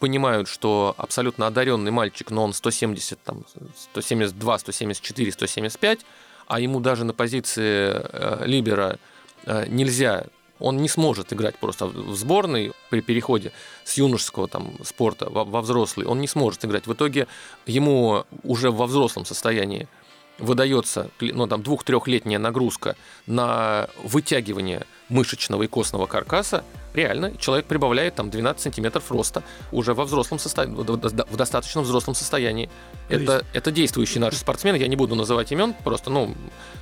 понимают, 0.00 0.48
что 0.48 0.94
абсолютно 0.96 1.46
одаренный 1.46 1.90
мальчик, 1.92 2.30
но 2.30 2.42
он 2.42 2.52
170, 2.52 3.22
там, 3.22 3.44
172, 3.92 4.58
174, 4.58 5.32
175, 5.32 6.00
а 6.48 6.58
ему 6.58 6.80
даже 6.80 7.04
на 7.04 7.12
позиции 7.12 7.92
э, 7.94 8.42
либера 8.46 8.98
э, 9.44 9.66
нельзя, 9.68 10.26
он 10.58 10.78
не 10.78 10.88
сможет 10.88 11.32
играть 11.32 11.56
просто 11.58 11.86
в 11.86 12.16
сборной 12.16 12.72
при 12.90 13.00
переходе 13.00 13.52
с 13.84 13.96
юношеского 13.98 14.48
там, 14.48 14.72
спорта 14.82 15.30
во, 15.30 15.44
во 15.44 15.60
взрослый, 15.60 16.06
он 16.06 16.20
не 16.20 16.28
сможет 16.28 16.64
играть. 16.64 16.86
В 16.86 16.92
итоге 16.92 17.26
ему 17.66 18.24
уже 18.42 18.70
во 18.70 18.86
взрослом 18.86 19.24
состоянии 19.24 19.86
выдается 20.40 21.10
ну, 21.20 21.46
там, 21.46 21.62
двух-трехлетняя 21.62 22.38
нагрузка 22.38 22.96
на 23.26 23.88
вытягивание 24.02 24.86
мышечного 25.08 25.64
и 25.64 25.66
костного 25.66 26.06
каркаса, 26.06 26.64
реально 26.94 27.36
человек 27.36 27.66
прибавляет 27.66 28.14
там 28.14 28.30
12 28.30 28.62
сантиметров 28.62 29.10
роста 29.10 29.42
уже 29.72 29.94
во 29.94 30.04
взрослом 30.04 30.38
состоянии, 30.38 30.74
в 30.74 31.36
достаточно 31.36 31.82
взрослом 31.82 32.14
состоянии. 32.14 32.70
Это, 33.08 33.32
есть... 33.32 33.44
это 33.52 33.70
действующие 33.70 34.20
наши 34.20 34.36
спортсмены, 34.36 34.76
я 34.76 34.88
не 34.88 34.96
буду 34.96 35.14
называть 35.14 35.52
имен, 35.52 35.74
просто, 35.84 36.10
ну, 36.10 36.34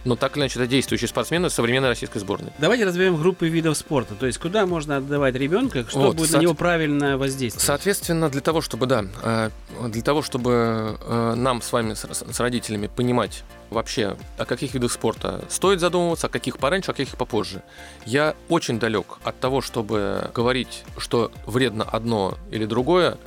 но 0.05 0.17
так 0.17 0.37
или 0.37 0.43
иначе, 0.43 0.59
это 0.59 0.69
действующие 0.69 1.09
спортсмены 1.09 1.50
современной 1.50 1.88
российской 1.88 2.19
сборной. 2.19 2.53
Давайте 2.59 2.85
разберем 2.85 3.17
группы 3.17 3.49
видов 3.49 3.77
спорта, 3.77 4.15
то 4.15 4.27
есть 4.27 4.38
куда 4.38 4.67
можно 4.67 4.97
отдавать 4.99 5.35
ребенка, 5.35 5.85
чтобы 5.88 6.07
вот, 6.07 6.17
будет 6.17 6.31
со... 6.31 6.37
на 6.37 6.43
него 6.43 6.55
правильно 6.55 7.19
воздействовать. 7.19 7.67
Соответственно, 7.67 8.29
для 8.29 8.41
того, 8.41 8.61
чтобы, 8.61 8.87
да, 8.87 9.05
э, 9.23 9.50
для 9.88 10.03
того, 10.03 10.23
чтобы 10.23 10.99
э, 11.00 11.35
нам 11.37 11.62
с 11.62 11.73
вами, 11.73 11.95
с 11.95 12.41
родителями 12.41 12.88
понимать 12.95 13.45
вообще, 13.71 14.17
о 14.37 14.45
каких 14.45 14.75
видах 14.75 14.93
спорта 14.93 15.45
стоит 15.49 15.81
задумываться, 15.81 16.27
о 16.27 16.31
каких 16.31 16.59
пораньше, 16.59 16.91
о 16.91 16.95
каких 16.95 17.17
попозже. 17.17 17.62
Я 18.07 18.35
очень 18.49 18.79
далек 18.79 19.19
от 19.23 19.38
того, 19.41 19.61
чтобы 19.61 19.98
говорить, 20.35 20.85
что 20.97 21.31
вредно 21.47 21.85
одно 21.85 22.37
или 22.50 22.64
другое. 22.64 23.19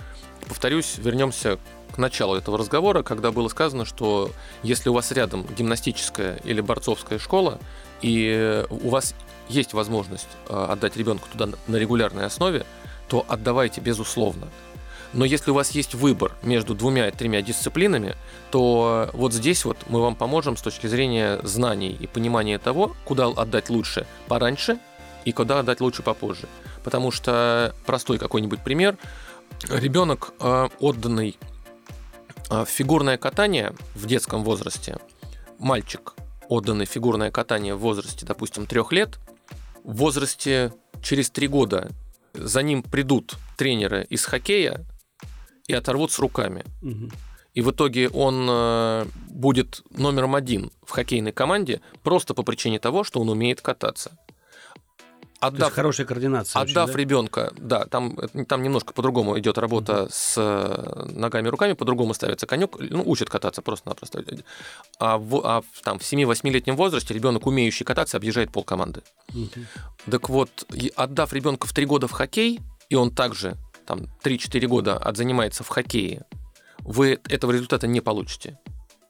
Повторюсь, 0.48 0.96
вернемся 0.98 1.60
к 1.94 1.98
началу 1.98 2.36
этого 2.36 2.58
разговора, 2.58 3.04
когда 3.04 3.32
было 3.32 3.48
сказано, 3.48 3.86
что 3.86 4.32
если 4.64 4.90
у 4.90 4.94
вас 4.94 5.12
рядом 5.12 5.46
гимнастическая 5.58 6.38
или 6.44 6.62
борцовская 6.62 7.20
школа, 7.20 7.60
и 8.02 8.66
у 8.70 8.90
вас 8.90 9.14
есть 9.50 9.74
возможность 9.74 10.28
э, 10.48 10.66
отдать 10.70 10.96
ребенка 10.96 11.26
туда 11.32 11.50
на 11.68 11.76
регулярной 11.76 12.26
основе, 12.26 12.66
то 13.10 13.26
отдавайте 13.28 13.82
безусловно. 13.82 14.48
Но 15.14 15.26
если 15.26 15.52
у 15.52 15.54
вас 15.54 15.72
есть 15.72 15.94
выбор 15.94 16.34
между 16.42 16.74
двумя 16.74 17.10
и 17.10 17.12
тремя 17.12 17.42
дисциплинами, 17.42 18.16
то 18.50 19.10
вот 19.14 19.34
здесь 19.34 19.66
вот 19.66 19.78
мы 19.90 20.02
вам 20.02 20.16
поможем 20.16 20.56
с 20.56 20.62
точки 20.62 20.88
зрения 20.88 21.40
знаний 21.44 21.96
и 22.00 22.08
понимания 22.08 22.58
того, 22.58 22.96
куда 23.04 23.28
отдать 23.28 23.70
лучше 23.70 24.08
пораньше 24.28 24.80
и 25.26 25.32
куда 25.32 25.60
отдать 25.60 25.82
лучше 25.82 26.04
попозже. 26.04 26.48
Потому 26.84 27.12
что 27.12 27.76
простой 27.86 28.18
какой-нибудь 28.18 28.64
пример. 28.64 28.98
Ребенок, 29.70 30.34
э, 30.40 30.70
отданный 30.80 31.38
э, 32.50 32.66
в 32.66 32.70
фигурное 32.70 33.18
катание 33.18 33.74
в 33.96 34.06
детском 34.08 34.44
возрасте, 34.44 34.98
мальчик, 35.60 36.14
отданный 36.50 36.86
в 36.86 36.90
фигурное 36.90 37.32
катание 37.32 37.76
в 37.76 37.80
возрасте, 37.80 38.26
допустим, 38.26 38.66
трех 38.66 38.92
лет, 38.92 39.20
в 39.84 39.98
возрасте 39.98 40.74
через 41.04 41.30
три 41.30 41.48
года 41.48 41.92
за 42.34 42.64
ним 42.64 42.82
придут 42.82 43.36
тренеры 43.58 44.06
из 44.10 44.26
хоккея, 44.26 44.86
и 45.68 45.74
оторвут 45.74 46.12
с 46.12 46.20
руками. 46.20 46.64
Угу. 46.82 47.10
И 47.54 47.62
в 47.62 47.72
итоге 47.72 48.10
он 48.10 48.48
э, 48.50 49.06
будет 49.30 49.84
номером 49.90 50.36
один 50.36 50.72
в 50.84 50.92
хоккейной 50.92 51.32
команде 51.32 51.82
просто 52.04 52.34
по 52.34 52.44
причине 52.44 52.80
того, 52.80 53.04
что 53.04 53.20
он 53.20 53.30
умеет 53.30 53.62
кататься. 53.62 54.18
Отдав, 55.42 55.74
хорошая 55.74 56.06
координация. 56.06 56.62
Отдав 56.62 56.86
очень, 56.86 56.94
да? 56.94 57.00
ребенка, 57.00 57.54
да, 57.58 57.86
там, 57.86 58.16
там 58.48 58.62
немножко 58.62 58.94
по-другому 58.94 59.40
идет 59.40 59.58
работа 59.58 59.94
mm 59.94 60.08
с 60.12 60.36
э, 60.38 61.06
ногами 61.14 61.48
и 61.48 61.50
руками, 61.50 61.74
по-другому 61.74 62.14
ставится 62.14 62.46
конек, 62.46 62.76
ну, 62.80 63.04
учат 63.06 63.30
кататься 63.30 63.62
просто-напросто. 63.62 64.24
А, 65.00 65.18
в, 65.18 65.42
а 65.44 65.64
там, 65.84 65.98
в 65.98 66.04
7-8-летнем 66.04 66.76
возрасте 66.76 67.14
ребенок, 67.14 67.48
умеющий 67.48 67.86
кататься, 67.86 68.18
объезжает 68.18 68.52
пол 68.52 68.64
команды. 68.64 69.02
mm 69.34 69.66
Так 70.12 70.30
вот, 70.30 70.50
отдав 70.96 71.34
ребенка 71.34 71.68
в 71.68 71.74
3 71.74 71.86
года 71.86 72.08
в 72.08 72.12
хоккей, 72.12 72.60
и 72.90 72.96
он 72.96 73.10
также 73.10 73.58
там 73.88 74.02
3-4 74.24 74.68
года 74.68 74.98
отзанимается 74.98 75.64
в 75.64 75.70
хоккее, 75.70 76.24
вы 76.80 77.20
этого 77.30 77.52
результата 77.52 77.88
не 77.88 78.02
получите. 78.02 78.60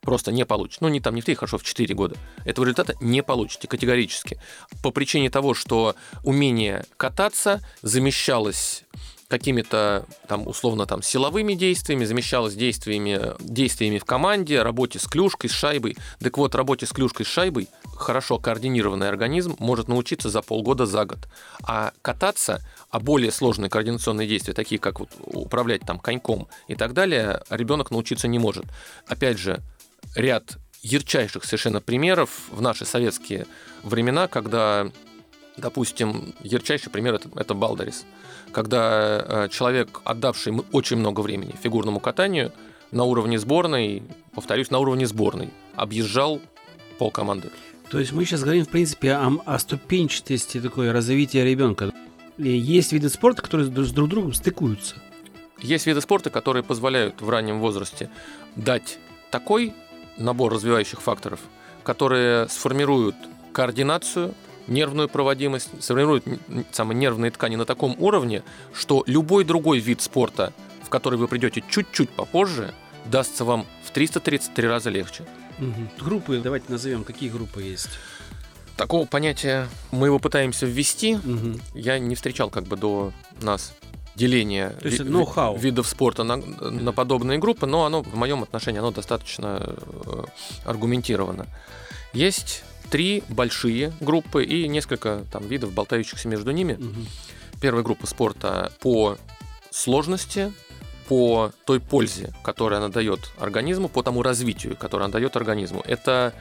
Просто 0.02 0.32
не 0.32 0.46
получите. 0.46 0.80
Ну, 0.82 0.90
не 0.90 1.00
там, 1.00 1.16
не 1.16 1.22
в 1.22 1.26
3, 1.26 1.36
хорошо, 1.36 1.58
в 1.58 1.64
4 1.64 1.94
года. 1.94 2.16
Этого 2.44 2.66
результата 2.66 2.96
не 3.02 3.22
получите 3.22 3.68
категорически. 3.68 4.40
По 4.82 4.92
причине 4.92 5.30
того, 5.30 5.54
что 5.54 5.96
умение 6.24 6.86
кататься 6.98 7.62
замещалось 7.82 8.84
какими-то 9.32 10.06
там 10.28 10.46
условно 10.46 10.86
там 10.86 11.02
силовыми 11.02 11.54
действиями, 11.54 12.04
замещалось 12.04 12.54
действиями, 12.54 13.34
действиями 13.40 13.98
в 13.98 14.04
команде, 14.04 14.62
работе 14.62 15.00
с 15.00 15.08
клюшкой, 15.08 15.50
с 15.50 15.54
шайбой. 15.54 15.96
Так 16.20 16.38
вот, 16.38 16.54
работе 16.54 16.86
с 16.86 16.90
клюшкой, 16.90 17.26
с 17.26 17.30
шайбой 17.30 17.70
хорошо 17.96 18.40
координированный 18.40 19.08
организм 19.08 19.56
может 19.58 19.88
научиться 19.88 20.30
за 20.30 20.42
полгода, 20.42 20.86
за 20.86 21.06
год. 21.06 21.30
А 21.64 21.94
кататься, 22.02 22.60
а 22.90 23.00
более 23.00 23.32
сложные 23.32 23.70
координационные 23.70 24.28
действия, 24.28 24.54
такие 24.54 24.80
как 24.80 25.00
вот 25.00 25.10
управлять 25.24 25.82
там 25.82 25.98
коньком 25.98 26.50
и 26.68 26.76
так 26.76 26.94
далее, 26.94 27.42
ребенок 27.50 27.90
научиться 27.90 28.28
не 28.28 28.38
может. 28.38 28.66
Опять 29.08 29.38
же, 29.38 29.62
ряд 30.16 30.58
ярчайших 30.82 31.44
совершенно 31.46 31.82
примеров 31.82 32.48
в 32.50 32.62
наши 32.62 32.86
советские 32.86 33.46
времена, 33.84 34.28
когда, 34.28 34.92
допустим, 35.58 36.34
ярчайший 36.42 36.92
пример 36.92 37.16
это, 37.16 37.30
это 37.36 37.54
Балдарис 37.54 38.06
когда 38.52 39.24
э, 39.26 39.50
человек, 39.50 40.02
отдавший 40.04 40.54
очень 40.72 40.98
много 40.98 41.22
времени 41.22 41.56
фигурному 41.62 42.00
катанию, 42.00 42.52
на 42.92 43.06
уровне 43.06 43.40
сборной, 43.40 44.04
повторюсь, 44.34 44.70
на 44.70 44.80
уровне 44.80 45.08
сборной, 45.08 45.50
объезжал 45.76 46.42
пол 46.98 47.10
команды. 47.10 47.50
То 47.90 48.00
есть 48.00 48.12
мы 48.12 48.26
сейчас 48.26 48.42
говорим, 48.44 48.66
в 48.66 48.70
принципе, 48.70 49.14
о, 49.14 49.32
о 49.46 49.60
ступенчатости 49.60 50.60
такой 50.60 50.92
развития 50.92 51.46
ребенка. 51.46 51.92
Есть 52.38 52.92
виды 52.92 53.10
спорта, 53.10 53.42
которые 53.42 53.68
с 53.68 53.92
друг 53.92 54.10
другом 54.10 54.34
стыкуются. 54.34 54.96
Есть 55.62 55.86
виды 55.86 56.02
спорта, 56.02 56.30
которые 56.30 56.64
позволяют 56.64 57.22
в 57.22 57.30
раннем 57.30 57.60
возрасте 57.60 58.10
дать 58.56 58.98
такой 59.30 59.74
набор 60.22 60.54
развивающих 60.54 61.02
факторов, 61.02 61.40
которые 61.84 62.48
сформируют 62.50 63.16
координацию, 63.54 64.34
нервную 64.68 65.10
проводимость, 65.10 65.70
сформирует 65.84 66.24
самые 66.72 66.98
нервные 66.98 67.32
ткани 67.32 67.56
на 67.56 67.66
таком 67.66 67.96
уровне, 68.00 68.44
что 68.74 69.04
любой 69.08 69.44
другой 69.44 69.80
вид 69.80 70.02
спорта, 70.02 70.54
в 70.84 70.90
который 70.90 71.18
вы 71.18 71.28
придете 71.28 71.64
чуть-чуть 71.68 72.10
попозже, 72.10 72.74
дастся 73.06 73.46
вам 73.46 73.66
в 73.84 73.92
333 73.92 74.68
раза 74.68 74.90
легче. 74.90 75.26
Угу. 75.60 76.06
Группы, 76.06 76.40
давайте 76.44 76.66
назовем, 76.70 77.04
какие 77.04 77.30
группы 77.30 77.62
есть. 77.62 77.90
Такого 78.78 79.06
понятия 79.06 79.68
мы 79.92 80.08
его 80.08 80.20
пытаемся 80.20 80.66
ввести. 80.66 81.16
Угу. 81.16 81.60
Я 81.76 82.00
не 82.00 82.16
встречал 82.16 82.50
как 82.50 82.64
бы 82.64 82.78
до 82.78 83.12
нас 83.42 83.74
деления 84.22 84.70
То 84.70 84.88
есть 84.88 85.00
ви- 85.00 85.58
видов 85.58 85.88
спорта 85.88 86.24
на, 86.24 86.38
на 86.38 86.92
подобные 86.92 87.40
группы, 87.40 87.66
но 87.66 87.86
оно 87.86 88.04
в 88.04 88.16
моем 88.16 88.44
отношении 88.44 88.80
оно 88.80 88.92
достаточно 88.92 89.60
э, 89.60 90.24
аргументировано. 90.66 91.48
Есть 92.14 92.64
три 92.92 93.24
большие 93.30 93.92
группы 94.00 94.44
и 94.44 94.68
несколько 94.68 95.24
там 95.32 95.48
видов, 95.48 95.72
болтающихся 95.74 96.28
между 96.28 96.52
ними. 96.52 96.74
Угу. 96.74 97.60
Первая 97.62 97.84
группа 97.84 98.06
спорта 98.08 98.72
по 98.80 99.18
сложности, 99.72 100.54
по 101.08 101.52
той 101.66 101.80
пользе, 101.80 102.34
которую 102.44 102.78
она 102.78 102.90
дает 102.90 103.20
организму, 103.40 103.90
по 103.90 104.04
тому 104.04 104.22
развитию, 104.22 104.78
которое 104.78 105.06
она 105.06 105.12
дает 105.12 105.36
организму. 105.36 105.82
Это 105.86 106.34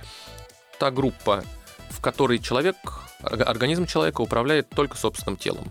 та 0.79 0.91
группа, 0.91 1.45
в 1.91 2.01
которой 2.01 2.39
человек, 2.39 2.77
организм 3.23 3.87
человека 3.87 4.21
управляет 4.21 4.69
только 4.69 4.97
собственным 4.97 5.37
телом. 5.37 5.71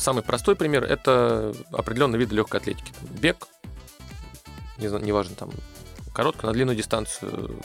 Самый 0.00 0.22
простой 0.22 0.56
пример– 0.56 0.84
это 0.90 1.54
определенный 1.72 2.18
вид 2.18 2.32
легкой 2.32 2.60
атлетики. 2.60 2.90
Бег, 3.20 3.46
неважно, 4.78 5.36
там, 5.36 5.50
короткая 6.14 6.46
на 6.46 6.52
длинную 6.54 6.74
дистанцию, 6.74 7.60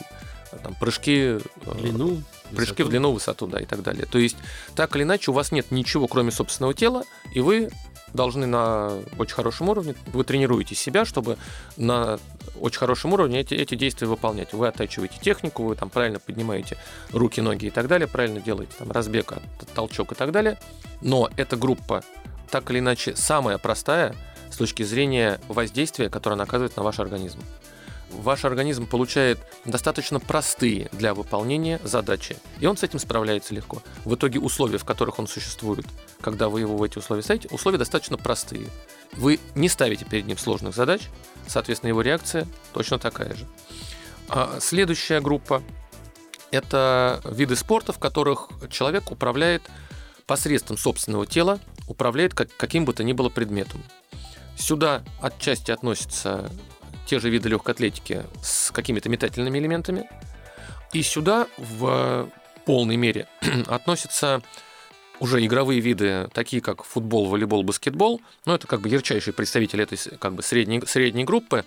там, 0.62 0.74
прыжки, 0.74 1.16
э, 1.16 1.40
длину, 1.80 2.22
прыжки 2.50 2.82
высоту. 2.82 2.84
в 2.84 2.88
длину, 2.90 3.12
высоту, 3.12 3.46
да, 3.46 3.58
и 3.58 3.64
так 3.64 3.82
далее. 3.82 4.04
То 4.04 4.18
есть, 4.18 4.36
так 4.74 4.94
или 4.96 5.04
иначе, 5.04 5.30
у 5.30 5.34
вас 5.34 5.50
нет 5.50 5.70
ничего, 5.70 6.08
кроме 6.08 6.30
собственного 6.30 6.74
тела, 6.74 7.04
и 7.32 7.40
вы 7.40 7.70
должны 8.16 8.46
на 8.46 8.92
очень 9.18 9.34
хорошем 9.34 9.68
уровне, 9.68 9.94
вы 10.12 10.24
тренируете 10.24 10.74
себя, 10.74 11.04
чтобы 11.04 11.36
на 11.76 12.18
очень 12.60 12.78
хорошем 12.78 13.12
уровне 13.12 13.40
эти, 13.40 13.54
эти 13.54 13.74
действия 13.74 14.06
выполнять. 14.06 14.52
Вы 14.52 14.68
оттачиваете 14.68 15.18
технику, 15.20 15.64
вы 15.64 15.76
там 15.76 15.90
правильно 15.90 16.18
поднимаете 16.18 16.76
руки, 17.12 17.40
ноги 17.40 17.66
и 17.66 17.70
так 17.70 17.86
далее, 17.86 18.08
правильно 18.08 18.40
делаете 18.40 18.72
там 18.78 18.90
разбег, 18.90 19.34
толчок 19.74 20.12
и 20.12 20.14
так 20.14 20.32
далее. 20.32 20.58
Но 21.02 21.30
эта 21.36 21.56
группа 21.56 22.02
так 22.50 22.70
или 22.70 22.78
иначе 22.78 23.14
самая 23.16 23.58
простая 23.58 24.14
с 24.50 24.56
точки 24.56 24.82
зрения 24.82 25.40
воздействия, 25.48 26.08
которое 26.08 26.34
она 26.34 26.44
оказывает 26.44 26.76
на 26.76 26.82
ваш 26.82 26.98
организм. 26.98 27.40
Ваш 28.16 28.44
организм 28.44 28.86
получает 28.86 29.38
достаточно 29.64 30.20
простые 30.20 30.88
для 30.92 31.14
выполнения 31.14 31.80
задачи, 31.84 32.36
и 32.60 32.66
он 32.66 32.76
с 32.76 32.82
этим 32.82 32.98
справляется 32.98 33.54
легко. 33.54 33.82
В 34.04 34.14
итоге 34.14 34.40
условия, 34.40 34.78
в 34.78 34.84
которых 34.84 35.18
он 35.18 35.26
существует, 35.26 35.86
когда 36.20 36.48
вы 36.48 36.60
его 36.60 36.76
в 36.76 36.82
эти 36.82 36.98
условия 36.98 37.22
ставите, 37.22 37.48
условия 37.50 37.78
достаточно 37.78 38.16
простые. 38.16 38.68
Вы 39.12 39.40
не 39.54 39.68
ставите 39.68 40.04
перед 40.04 40.26
ним 40.26 40.38
сложных 40.38 40.74
задач, 40.74 41.02
соответственно, 41.46 41.88
его 41.88 42.02
реакция 42.02 42.46
точно 42.72 42.98
такая 42.98 43.34
же. 43.34 43.46
А 44.28 44.58
следующая 44.60 45.20
группа– 45.20 45.62
это 46.50 47.20
виды 47.24 47.56
спорта, 47.56 47.92
в 47.92 47.98
которых 47.98 48.48
человек 48.70 49.10
управляет 49.12 49.62
посредством 50.26 50.76
собственного 50.76 51.26
тела, 51.26 51.60
управляет 51.86 52.34
как, 52.34 52.48
каким 52.56 52.84
бы 52.84 52.92
то 52.92 53.04
ни 53.04 53.12
было 53.12 53.28
предметом. 53.28 53.82
Сюда 54.56 55.04
отчасти 55.20 55.70
относятся 55.70 56.50
те 57.06 57.18
же 57.18 57.30
виды 57.30 57.48
легкой 57.48 57.72
атлетики 57.72 58.24
с 58.42 58.70
какими-то 58.70 59.08
метательными 59.08 59.58
элементами. 59.58 60.08
И 60.92 61.02
сюда 61.02 61.46
в 61.56 62.28
полной 62.64 62.96
мере 62.96 63.28
относятся 63.66 64.42
уже 65.20 65.44
игровые 65.44 65.80
виды, 65.80 66.28
такие 66.32 66.60
как 66.60 66.84
футбол, 66.84 67.26
волейбол, 67.26 67.62
баскетбол. 67.62 68.20
Но 68.44 68.54
это 68.54 68.66
как 68.66 68.80
бы 68.80 68.88
ярчайшие 68.88 69.32
представители 69.32 69.84
этой 69.84 69.98
как 70.18 70.34
бы 70.34 70.42
средней, 70.42 70.82
средней 70.86 71.24
группы, 71.24 71.64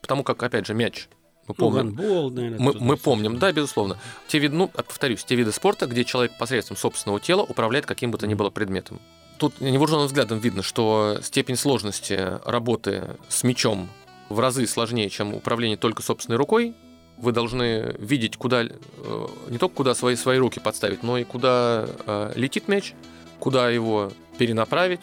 потому 0.00 0.24
как, 0.24 0.42
опять 0.42 0.66
же, 0.66 0.74
мяч 0.74 1.08
мы 1.48 1.54
Ну, 1.58 1.64
помним, 1.64 1.94
гандбол, 1.94 2.30
наверное. 2.30 2.58
мы, 2.58 2.72
мы 2.78 2.96
помним, 2.96 3.38
да, 3.38 3.52
безусловно. 3.52 3.98
Те 4.28 4.38
виды, 4.38 4.54
ну, 4.54 4.68
повторюсь, 4.68 5.24
те 5.24 5.34
виды 5.34 5.52
спорта, 5.52 5.86
где 5.86 6.04
человек 6.04 6.38
посредством 6.38 6.76
собственного 6.76 7.20
тела 7.20 7.42
управляет 7.42 7.84
каким 7.86 8.10
бы 8.10 8.18
то 8.18 8.26
ни 8.26 8.34
было 8.34 8.50
предметом. 8.50 9.00
Тут 9.38 9.60
невооруженным 9.60 10.06
взглядом 10.06 10.38
видно, 10.38 10.62
что 10.62 11.18
степень 11.22 11.56
сложности 11.56 12.38
работы 12.44 13.16
с 13.28 13.42
мячом 13.42 13.88
в 14.32 14.40
разы 14.40 14.66
сложнее, 14.66 15.10
чем 15.10 15.34
управление 15.34 15.76
только 15.76 16.02
собственной 16.02 16.36
рукой. 16.36 16.74
Вы 17.18 17.32
должны 17.32 17.94
видеть, 17.98 18.36
куда 18.36 18.62
э, 18.62 19.26
не 19.48 19.58
только 19.58 19.76
куда 19.76 19.94
свои, 19.94 20.16
свои 20.16 20.38
руки 20.38 20.58
подставить, 20.58 21.02
но 21.02 21.18
и 21.18 21.24
куда 21.24 21.86
э, 22.06 22.32
летит 22.34 22.66
мяч, 22.68 22.94
куда 23.38 23.70
его 23.70 24.10
перенаправить, 24.38 25.02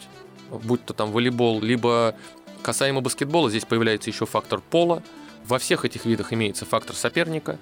будь 0.50 0.84
то 0.84 0.92
там 0.92 1.12
волейбол, 1.12 1.62
либо 1.62 2.14
касаемо 2.62 3.00
баскетбола, 3.00 3.48
здесь 3.48 3.64
появляется 3.64 4.10
еще 4.10 4.26
фактор 4.26 4.60
пола. 4.60 5.02
Во 5.46 5.58
всех 5.58 5.84
этих 5.84 6.04
видах 6.04 6.32
имеется 6.32 6.66
фактор 6.66 6.94
соперника. 6.94 7.58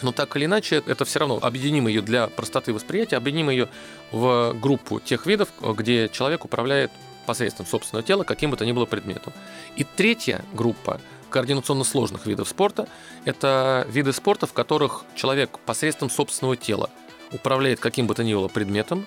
Но 0.00 0.12
так 0.12 0.36
или 0.36 0.44
иначе, 0.44 0.82
это 0.86 1.04
все 1.04 1.18
равно 1.18 1.38
объединим 1.42 1.88
ее 1.88 2.00
для 2.00 2.28
простоты 2.28 2.72
восприятия, 2.72 3.16
объединим 3.16 3.50
ее 3.50 3.68
в 4.12 4.54
группу 4.60 5.00
тех 5.00 5.26
видов, 5.26 5.48
где 5.60 6.08
человек 6.08 6.44
управляет 6.44 6.92
посредством 7.28 7.66
собственного 7.66 8.02
тела 8.02 8.24
каким 8.24 8.50
бы 8.50 8.56
то 8.56 8.64
ни 8.64 8.72
было 8.72 8.86
предметом. 8.86 9.34
И 9.76 9.84
третья 9.84 10.42
группа 10.54 10.98
координационно 11.28 11.84
сложных 11.84 12.24
видов 12.24 12.48
спорта– 12.48 12.88
это 13.26 13.86
виды 13.90 14.14
спорта, 14.14 14.46
в 14.46 14.54
которых 14.54 15.04
человек 15.14 15.58
посредством 15.66 16.08
собственного 16.08 16.56
тела 16.56 16.88
управляет 17.30 17.80
каким 17.80 18.06
бы 18.06 18.14
то 18.14 18.24
ни 18.24 18.32
было 18.32 18.48
предметом, 18.48 19.06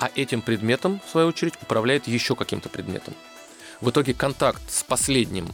а 0.00 0.10
этим 0.16 0.42
предметом, 0.42 1.00
в 1.06 1.10
свою 1.10 1.28
очередь, 1.28 1.54
управляет 1.62 2.08
еще 2.08 2.34
каким-то 2.34 2.68
предметом. 2.68 3.14
В 3.80 3.90
итоге 3.90 4.14
контакт 4.14 4.60
с 4.68 4.82
последним 4.82 5.46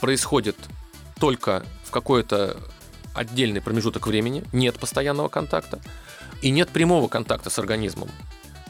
происходит 0.00 0.56
только 1.20 1.66
в 1.84 1.90
какой-то 1.90 2.56
отдельный 3.14 3.60
промежуток 3.60 4.06
времени, 4.06 4.42
нет 4.54 4.78
постоянного 4.78 5.28
контакта, 5.28 5.80
и 6.40 6.50
нет 6.50 6.70
прямого 6.70 7.08
контакта 7.08 7.50
с 7.50 7.58
организмом. 7.58 8.08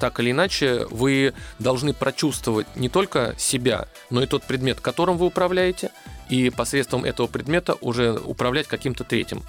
Так 0.03 0.19
или 0.19 0.33
иначе, 0.33 0.85
вы 0.91 1.33
должны 1.61 1.95
прочувствовать 1.95 2.67
не 2.75 2.89
только 2.89 3.37
себя, 3.39 3.87
но 4.11 4.21
и 4.21 4.27
тот 4.27 4.43
предмет, 4.43 4.81
которым 4.81 5.17
вы 5.17 5.27
управляете, 5.27 5.93
и 6.29 6.51
посредством 6.51 7.05
этого 7.05 7.29
предмета 7.29 7.77
уже 7.81 8.15
управлять 8.15 8.67
каким-то 8.67 9.05
третьим. 9.05 9.45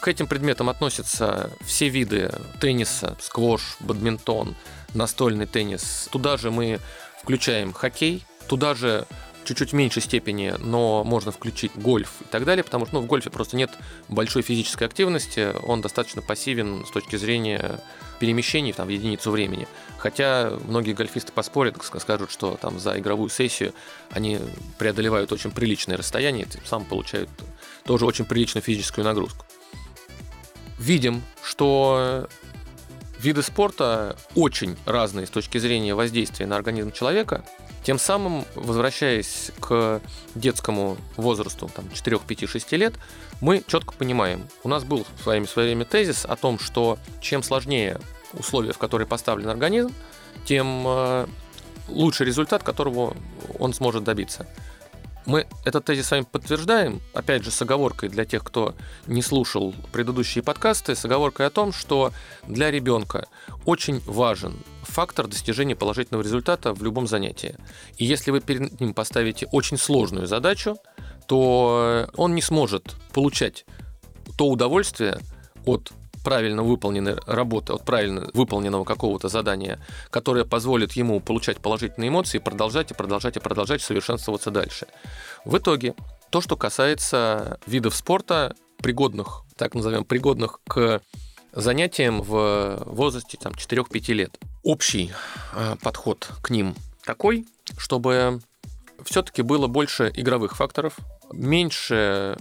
К 0.00 0.08
этим 0.08 0.26
предметам 0.26 0.68
относятся 0.68 1.52
все 1.64 1.88
виды 1.88 2.32
тенниса, 2.60 3.16
сквош, 3.20 3.76
бадминтон, 3.78 4.56
настольный 4.94 5.46
теннис. 5.46 6.08
Туда 6.10 6.38
же 6.38 6.50
мы 6.50 6.80
включаем 7.22 7.72
хоккей, 7.72 8.26
туда 8.48 8.74
же 8.74 9.06
чуть-чуть 9.44 9.70
в 9.70 9.74
меньшей 9.74 10.02
степени, 10.02 10.54
но 10.58 11.04
можно 11.04 11.32
включить 11.32 11.72
гольф 11.74 12.10
и 12.20 12.24
так 12.24 12.44
далее, 12.44 12.64
потому 12.64 12.86
что 12.86 12.96
ну, 12.96 13.00
в 13.02 13.06
гольфе 13.06 13.30
просто 13.30 13.56
нет 13.56 13.70
большой 14.08 14.42
физической 14.42 14.84
активности, 14.84 15.52
он 15.64 15.80
достаточно 15.80 16.22
пассивен 16.22 16.84
с 16.86 16.90
точки 16.90 17.16
зрения 17.16 17.80
перемещений 18.18 18.72
там, 18.72 18.86
в 18.86 18.90
единицу 18.90 19.30
времени. 19.30 19.66
Хотя 19.98 20.52
многие 20.66 20.92
гольфисты 20.92 21.32
поспорят, 21.32 21.76
ск- 21.76 22.00
скажут, 22.00 22.30
что 22.30 22.56
там 22.60 22.78
за 22.78 22.98
игровую 22.98 23.28
сессию 23.28 23.74
они 24.10 24.38
преодолевают 24.78 25.32
очень 25.32 25.50
приличное 25.50 25.96
расстояние, 25.96 26.46
тем 26.46 26.64
самым 26.64 26.86
получают 26.86 27.28
тоже 27.84 28.06
очень 28.06 28.24
приличную 28.24 28.62
физическую 28.62 29.04
нагрузку. 29.04 29.44
Видим, 30.78 31.22
что 31.42 32.28
виды 33.18 33.42
спорта 33.42 34.16
очень 34.34 34.76
разные 34.86 35.26
с 35.26 35.30
точки 35.30 35.58
зрения 35.58 35.94
воздействия 35.94 36.46
на 36.46 36.56
организм 36.56 36.92
человека. 36.92 37.44
Тем 37.84 37.98
самым, 37.98 38.46
возвращаясь 38.54 39.52
к 39.60 40.00
детскому 40.34 40.96
возрасту, 41.16 41.70
там, 41.74 41.90
4, 41.92 42.18
5, 42.18 42.48
6 42.48 42.72
лет, 42.72 42.94
мы 43.42 43.62
четко 43.66 43.92
понимаем, 43.92 44.48
у 44.62 44.68
нас 44.70 44.84
был 44.84 45.06
с 45.18 45.26
в 45.26 45.46
свое 45.46 45.68
время 45.68 45.84
тезис 45.84 46.24
о 46.24 46.34
том, 46.36 46.58
что 46.58 46.98
чем 47.20 47.42
сложнее 47.42 48.00
условия, 48.32 48.72
в 48.72 48.78
которые 48.78 49.06
поставлен 49.06 49.50
организм, 49.50 49.92
тем 50.46 50.84
э, 50.86 51.26
лучший 51.88 52.26
результат, 52.26 52.62
которого 52.62 53.14
он 53.58 53.74
сможет 53.74 54.02
добиться. 54.02 54.46
Мы 55.26 55.46
этот 55.64 55.86
тезис 55.86 56.06
с 56.06 56.10
вами 56.10 56.26
подтверждаем, 56.30 57.00
опять 57.14 57.44
же, 57.44 57.50
с 57.50 57.62
оговоркой 57.62 58.10
для 58.10 58.24
тех, 58.26 58.44
кто 58.44 58.74
не 59.06 59.22
слушал 59.22 59.74
предыдущие 59.90 60.44
подкасты, 60.44 60.94
с 60.94 61.04
оговоркой 61.04 61.46
о 61.46 61.50
том, 61.50 61.72
что 61.72 62.12
для 62.46 62.70
ребенка 62.70 63.26
очень 63.64 64.00
важен 64.00 64.58
фактор 64.82 65.26
достижения 65.26 65.74
положительного 65.74 66.22
результата 66.22 66.74
в 66.74 66.82
любом 66.82 67.06
занятии. 67.06 67.56
И 67.96 68.04
если 68.04 68.30
вы 68.30 68.40
перед 68.40 68.78
ним 68.80 68.92
поставите 68.92 69.46
очень 69.50 69.78
сложную 69.78 70.26
задачу, 70.26 70.76
то 71.26 72.08
он 72.16 72.34
не 72.34 72.42
сможет 72.42 72.94
получать 73.12 73.64
то 74.36 74.48
удовольствие 74.48 75.18
от 75.64 75.92
правильно 76.24 76.64
выполненной 76.64 77.16
работы, 77.26 77.74
от 77.74 77.84
правильно 77.84 78.28
выполненного 78.32 78.84
какого-то 78.84 79.28
задания, 79.28 79.78
которое 80.10 80.44
позволит 80.44 80.92
ему 80.92 81.20
получать 81.20 81.58
положительные 81.58 82.08
эмоции, 82.08 82.38
продолжать 82.38 82.90
и 82.90 82.94
продолжать 82.94 83.36
и 83.36 83.40
продолжать 83.40 83.82
совершенствоваться 83.82 84.50
дальше. 84.50 84.86
В 85.44 85.58
итоге, 85.58 85.94
то, 86.30 86.40
что 86.40 86.56
касается 86.56 87.60
видов 87.66 87.94
спорта, 87.94 88.56
пригодных, 88.78 89.42
так 89.56 89.74
назовем, 89.74 90.04
пригодных 90.04 90.60
к 90.66 91.00
занятиям 91.52 92.22
в 92.22 92.82
возрасте 92.86 93.38
там, 93.40 93.52
4-5 93.52 94.12
лет. 94.14 94.38
Общий 94.64 95.12
э, 95.52 95.76
подход 95.82 96.28
к 96.42 96.50
ним 96.50 96.74
такой, 97.04 97.46
чтобы 97.76 98.40
все-таки 99.04 99.42
было 99.42 99.66
больше 99.66 100.10
игровых 100.14 100.56
факторов, 100.56 100.96
меньше 101.34 102.36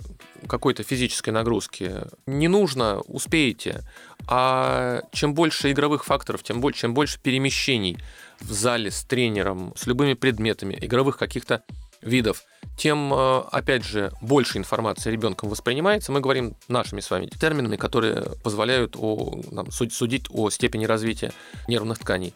какой-то 0.47 0.83
физической 0.83 1.29
нагрузки. 1.29 1.91
Не 2.25 2.47
нужно, 2.47 2.99
успеете. 3.01 3.81
А 4.27 5.01
чем 5.11 5.33
больше 5.33 5.71
игровых 5.71 6.05
факторов, 6.05 6.43
тем 6.43 6.61
больше, 6.61 6.81
чем 6.81 6.93
больше 6.93 7.19
перемещений 7.19 7.97
в 8.39 8.51
зале 8.51 8.91
с 8.91 9.03
тренером, 9.03 9.73
с 9.75 9.85
любыми 9.85 10.13
предметами, 10.13 10.77
игровых 10.79 11.17
каких-то 11.17 11.63
видов, 12.01 12.43
тем, 12.77 13.13
э, 13.13 13.43
опять 13.51 13.85
же, 13.85 14.11
больше 14.21 14.57
информации 14.57 15.11
ребенком 15.11 15.49
воспринимается. 15.49 16.11
Мы 16.11 16.19
говорим 16.19 16.55
нашими 16.67 16.99
с 17.01 17.09
вами 17.09 17.27
терминами, 17.27 17.77
которые 17.77 18.23
позволяют 18.43 18.95
о, 18.97 19.39
нам, 19.51 19.71
суд- 19.71 19.93
судить 19.93 20.25
о 20.29 20.49
степени 20.49 20.85
развития 20.85 21.31
нервных 21.67 21.99
тканей. 21.99 22.33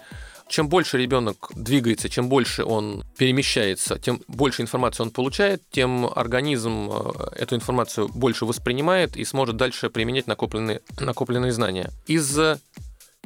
Чем 0.50 0.70
больше 0.70 0.98
ребенок 0.98 1.52
двигается, 1.56 2.10
чем 2.10 2.30
больше 2.30 2.64
он 2.64 3.04
перемещается, 3.18 4.00
тем 4.00 4.22
больше 4.28 4.62
информации 4.62 5.04
он 5.04 5.12
получает, 5.12 5.62
тем 5.72 6.06
организм 6.06 6.90
э, 6.90 7.12
эту 7.36 7.56
информацию 7.56 8.08
больше 8.08 8.46
воспринимает 8.46 9.18
и 9.18 9.26
сможет 9.26 9.58
дальше 9.58 9.90
применять 9.90 10.26
накопленные, 10.28 10.82
накопленные 11.00 11.52
знания. 11.52 11.92
Из 12.08 12.40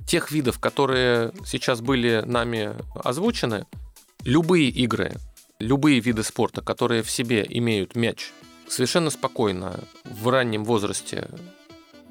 тех 0.08 0.32
видов, 0.32 0.60
которые 0.60 1.32
сейчас 1.46 1.82
были 1.82 2.24
нами 2.26 2.76
озвучены, 3.04 3.66
любые 4.24 4.70
игры, 4.70 5.14
любые 5.60 6.00
виды 6.00 6.24
спорта, 6.24 6.62
которые 6.62 7.04
в 7.04 7.12
себе 7.12 7.46
имеют 7.48 7.96
мяч, 7.96 8.32
совершенно 8.68 9.10
спокойно 9.10 9.80
в 10.06 10.28
раннем 10.30 10.66
возрасте 10.66 11.28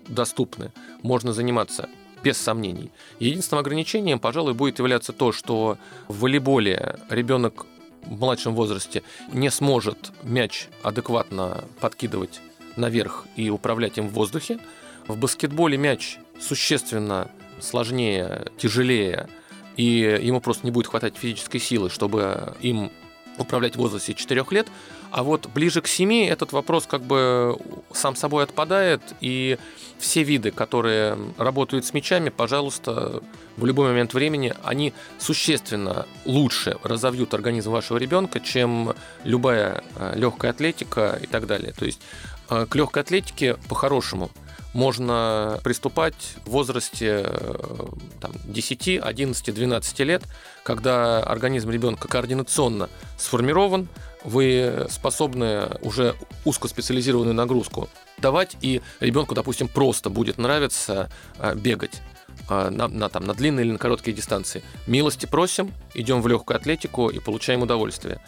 доступны. 0.07 0.73
Можно 1.03 1.33
заниматься 1.33 1.89
без 2.23 2.39
сомнений. 2.39 2.91
Единственным 3.19 3.61
ограничением, 3.61 4.19
пожалуй, 4.19 4.55
будет 4.55 4.79
являться 4.79 5.13
то, 5.13 5.33
что 5.33 5.79
в 6.09 6.21
волейболе 6.21 6.99
ребенок 7.09 7.67
в 8.03 8.19
младшем 8.19 8.55
возрасте 8.55 9.03
не 9.33 9.51
сможет 9.51 10.13
мяч 10.23 10.69
адекватно 10.83 11.65
подкидывать 11.81 12.41
наверх 12.77 13.27
и 13.37 13.51
управлять 13.51 13.99
им 13.99 14.09
в 14.09 14.13
воздухе. 14.13 14.59
В 15.07 15.17
баскетболе 15.19 15.77
мяч 15.77 16.19
существенно 16.41 17.31
сложнее, 17.61 18.47
тяжелее, 18.57 19.29
и 19.77 20.19
ему 20.23 20.41
просто 20.41 20.67
не 20.67 20.71
будет 20.71 20.87
хватать 20.87 21.17
физической 21.17 21.59
силы, 21.59 21.91
чтобы 21.91 22.55
им 22.61 22.91
управлять 23.39 23.75
в 23.75 23.79
возрасте 23.79 24.15
4 24.15 24.45
лет, 24.51 24.69
а 25.11 25.23
вот 25.23 25.49
ближе 25.49 25.81
к 25.81 25.87
7 25.87 26.27
этот 26.27 26.53
вопрос 26.53 26.87
как 26.87 27.03
бы 27.03 27.59
сам 27.93 28.17
собой 28.17 28.45
отпадает, 28.45 29.03
и 29.21 29.59
все 29.99 30.23
виды, 30.23 30.51
которые 30.51 31.19
работают 31.37 31.85
с 31.85 31.93
мячами, 31.93 32.31
пожалуйста, 32.31 33.23
в 33.57 33.67
любой 33.67 33.89
момент 33.89 34.15
времени, 34.15 34.55
они 34.63 34.95
существенно 35.19 36.07
лучше 36.25 36.79
разовьют 36.83 37.35
организм 37.35 37.73
вашего 37.73 37.99
ребенка, 37.99 38.41
чем 38.41 38.95
любая 39.25 39.83
э, 39.97 40.15
легкая 40.17 40.53
атлетика 40.53 41.19
и 41.21 41.27
так 41.27 41.47
далее. 41.47 41.73
То 41.73 41.85
есть 41.85 42.01
э, 42.49 42.67
к 42.67 42.75
легкой 42.75 43.03
атлетике 43.03 43.57
по-хорошему 43.69 44.31
можно 44.73 45.59
приступать 45.63 46.35
в 46.45 46.51
возрасте 46.51 47.25
э, 47.25 47.87
там, 48.21 48.33
10, 48.45 49.01
11, 49.03 49.55
12 49.55 49.99
лет, 50.01 50.23
когда 50.63 51.21
организм 51.21 51.71
ребенка 51.71 52.09
координационно 52.09 52.89
сформирован, 53.19 53.89
вы 54.23 54.87
способны 54.91 55.71
уже 55.83 56.15
узкоспециализированную 56.45 57.35
нагрузку 57.35 57.89
давать, 58.19 58.57
и 58.61 58.83
ребенку, 59.01 59.35
допустим, 59.35 59.67
просто 59.67 60.11
будет 60.11 60.39
нравиться 60.39 61.11
э, 61.39 61.55
бегать 61.55 62.01
э, 62.49 62.71
на, 62.71 62.87
на, 62.89 63.09
там, 63.09 63.25
на 63.25 63.35
длинные 63.35 63.65
или 63.65 63.73
на 63.73 63.79
короткие 63.79 64.15
дистанции. 64.15 64.63
Милости 64.87 65.27
просим, 65.27 65.73
идем 65.95 66.23
в 66.23 66.29
легкую 66.29 66.57
атлетику 66.57 67.09
и 67.09 67.19
получаем 67.19 67.63
удовольствие. 67.63 68.21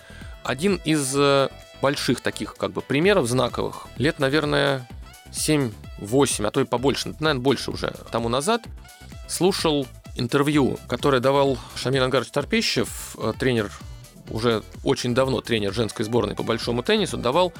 Один 0.42 0.81
из 0.85 1.16
больших 1.81 2.20
таких 2.20 2.57
как 2.57 2.72
бы 2.72 2.81
примеров 2.81 3.28
знаковых 3.28 3.87
лет, 3.96 4.18
наверное, 4.18 4.88
7-8, 5.33 6.47
а 6.47 6.51
то 6.51 6.61
и 6.61 6.64
побольше, 6.64 7.09
наверное, 7.21 7.42
больше 7.42 7.71
уже 7.71 7.95
тому 8.11 8.29
назад, 8.29 8.62
слушал 9.29 9.87
интервью, 10.16 10.79
которое 10.88 11.21
давал 11.21 11.59
Шамиль 11.75 12.03
Ангарович 12.03 12.31
Торпищев, 12.31 13.16
э, 13.18 13.33
тренер, 13.38 13.71
уже 14.29 14.62
очень 14.85 15.14
давно 15.14 15.40
тренер 15.40 15.73
женской 15.73 16.05
сборной 16.05 16.35
по 16.35 16.42
большому 16.42 16.83
теннису, 16.83 17.16
давал 17.16 17.53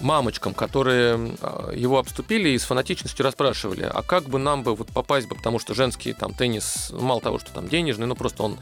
мамочкам, 0.00 0.54
которые 0.54 1.36
э, 1.40 1.72
его 1.76 1.98
обступили 1.98 2.50
и 2.50 2.58
с 2.58 2.64
фанатичностью 2.64 3.24
расспрашивали, 3.24 3.82
а 3.82 4.02
как 4.02 4.24
бы 4.24 4.38
нам 4.38 4.62
бы 4.62 4.74
вот 4.74 4.88
попасть 4.88 5.28
бы, 5.28 5.34
потому 5.34 5.58
что 5.58 5.74
женский 5.74 6.12
там 6.12 6.34
теннис, 6.34 6.90
мало 6.92 7.20
того, 7.20 7.38
что 7.38 7.52
там 7.52 7.68
денежный, 7.68 8.06
но 8.06 8.14
просто 8.14 8.42
он 8.42 8.58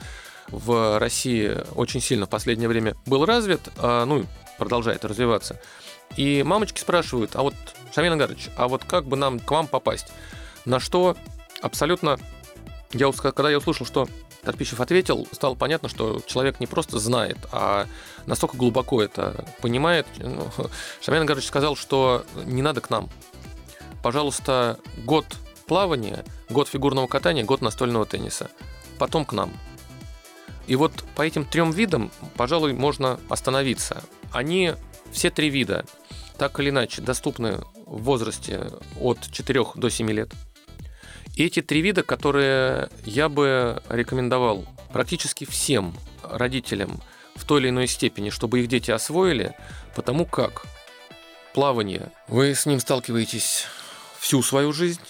в 0.48 0.98
России 0.98 1.56
очень 1.74 2.00
сильно 2.00 2.26
в 2.26 2.28
последнее 2.28 2.68
время 2.68 2.96
был 3.06 3.24
развит, 3.24 3.60
а, 3.76 4.04
ну, 4.04 4.26
продолжает 4.58 5.04
развиваться. 5.04 5.60
И 6.16 6.42
мамочки 6.42 6.80
спрашивают, 6.80 7.36
а 7.36 7.42
вот, 7.42 7.54
Шамиль 7.94 8.12
Ангарович, 8.12 8.50
а 8.56 8.68
вот 8.68 8.84
как 8.84 9.04
бы 9.04 9.16
нам 9.16 9.38
к 9.38 9.50
вам 9.50 9.66
попасть? 9.66 10.12
На 10.64 10.80
что 10.80 11.16
абсолютно, 11.62 12.18
я, 12.92 13.10
когда 13.12 13.50
я 13.50 13.58
услышал, 13.58 13.86
что 13.86 14.08
Торпищев 14.42 14.80
ответил, 14.80 15.28
стало 15.32 15.54
понятно, 15.54 15.88
что 15.88 16.20
человек 16.26 16.60
не 16.60 16.66
просто 16.66 16.98
знает, 16.98 17.38
а 17.52 17.86
настолько 18.26 18.56
глубоко 18.56 19.02
это 19.02 19.44
понимает. 19.60 20.06
Ну, 20.18 20.50
Ангарович 21.06 21.46
сказал, 21.46 21.76
что 21.76 22.24
не 22.44 22.62
надо 22.62 22.80
к 22.80 22.90
нам. 22.90 23.08
Пожалуйста, 24.02 24.78
год 25.04 25.26
плавания, 25.66 26.24
год 26.48 26.68
фигурного 26.68 27.06
катания, 27.06 27.44
год 27.44 27.60
настольного 27.60 28.06
тенниса. 28.06 28.50
Потом 28.98 29.24
к 29.24 29.32
нам. 29.32 29.52
И 30.66 30.76
вот 30.76 31.04
по 31.14 31.22
этим 31.22 31.44
трем 31.44 31.70
видам, 31.70 32.10
пожалуй, 32.36 32.72
можно 32.72 33.20
остановиться. 33.28 34.02
Они 34.32 34.74
все 35.12 35.30
три 35.30 35.50
вида 35.50 35.84
так 36.40 36.58
или 36.58 36.70
иначе 36.70 37.02
доступны 37.02 37.60
в 37.84 38.02
возрасте 38.02 38.72
от 38.98 39.18
4 39.30 39.62
до 39.74 39.90
7 39.90 40.10
лет. 40.10 40.32
И 41.36 41.44
эти 41.44 41.60
три 41.60 41.82
вида, 41.82 42.02
которые 42.02 42.88
я 43.04 43.28
бы 43.28 43.82
рекомендовал 43.90 44.64
практически 44.90 45.44
всем 45.44 45.94
родителям 46.22 47.02
в 47.34 47.44
той 47.44 47.60
или 47.60 47.68
иной 47.68 47.88
степени, 47.88 48.30
чтобы 48.30 48.60
их 48.60 48.68
дети 48.68 48.90
освоили, 48.90 49.54
потому 49.94 50.24
как 50.24 50.64
плавание, 51.52 52.10
вы 52.26 52.54
с 52.54 52.64
ним 52.64 52.80
сталкиваетесь 52.80 53.66
всю 54.18 54.42
свою 54.42 54.72
жизнь. 54.72 55.02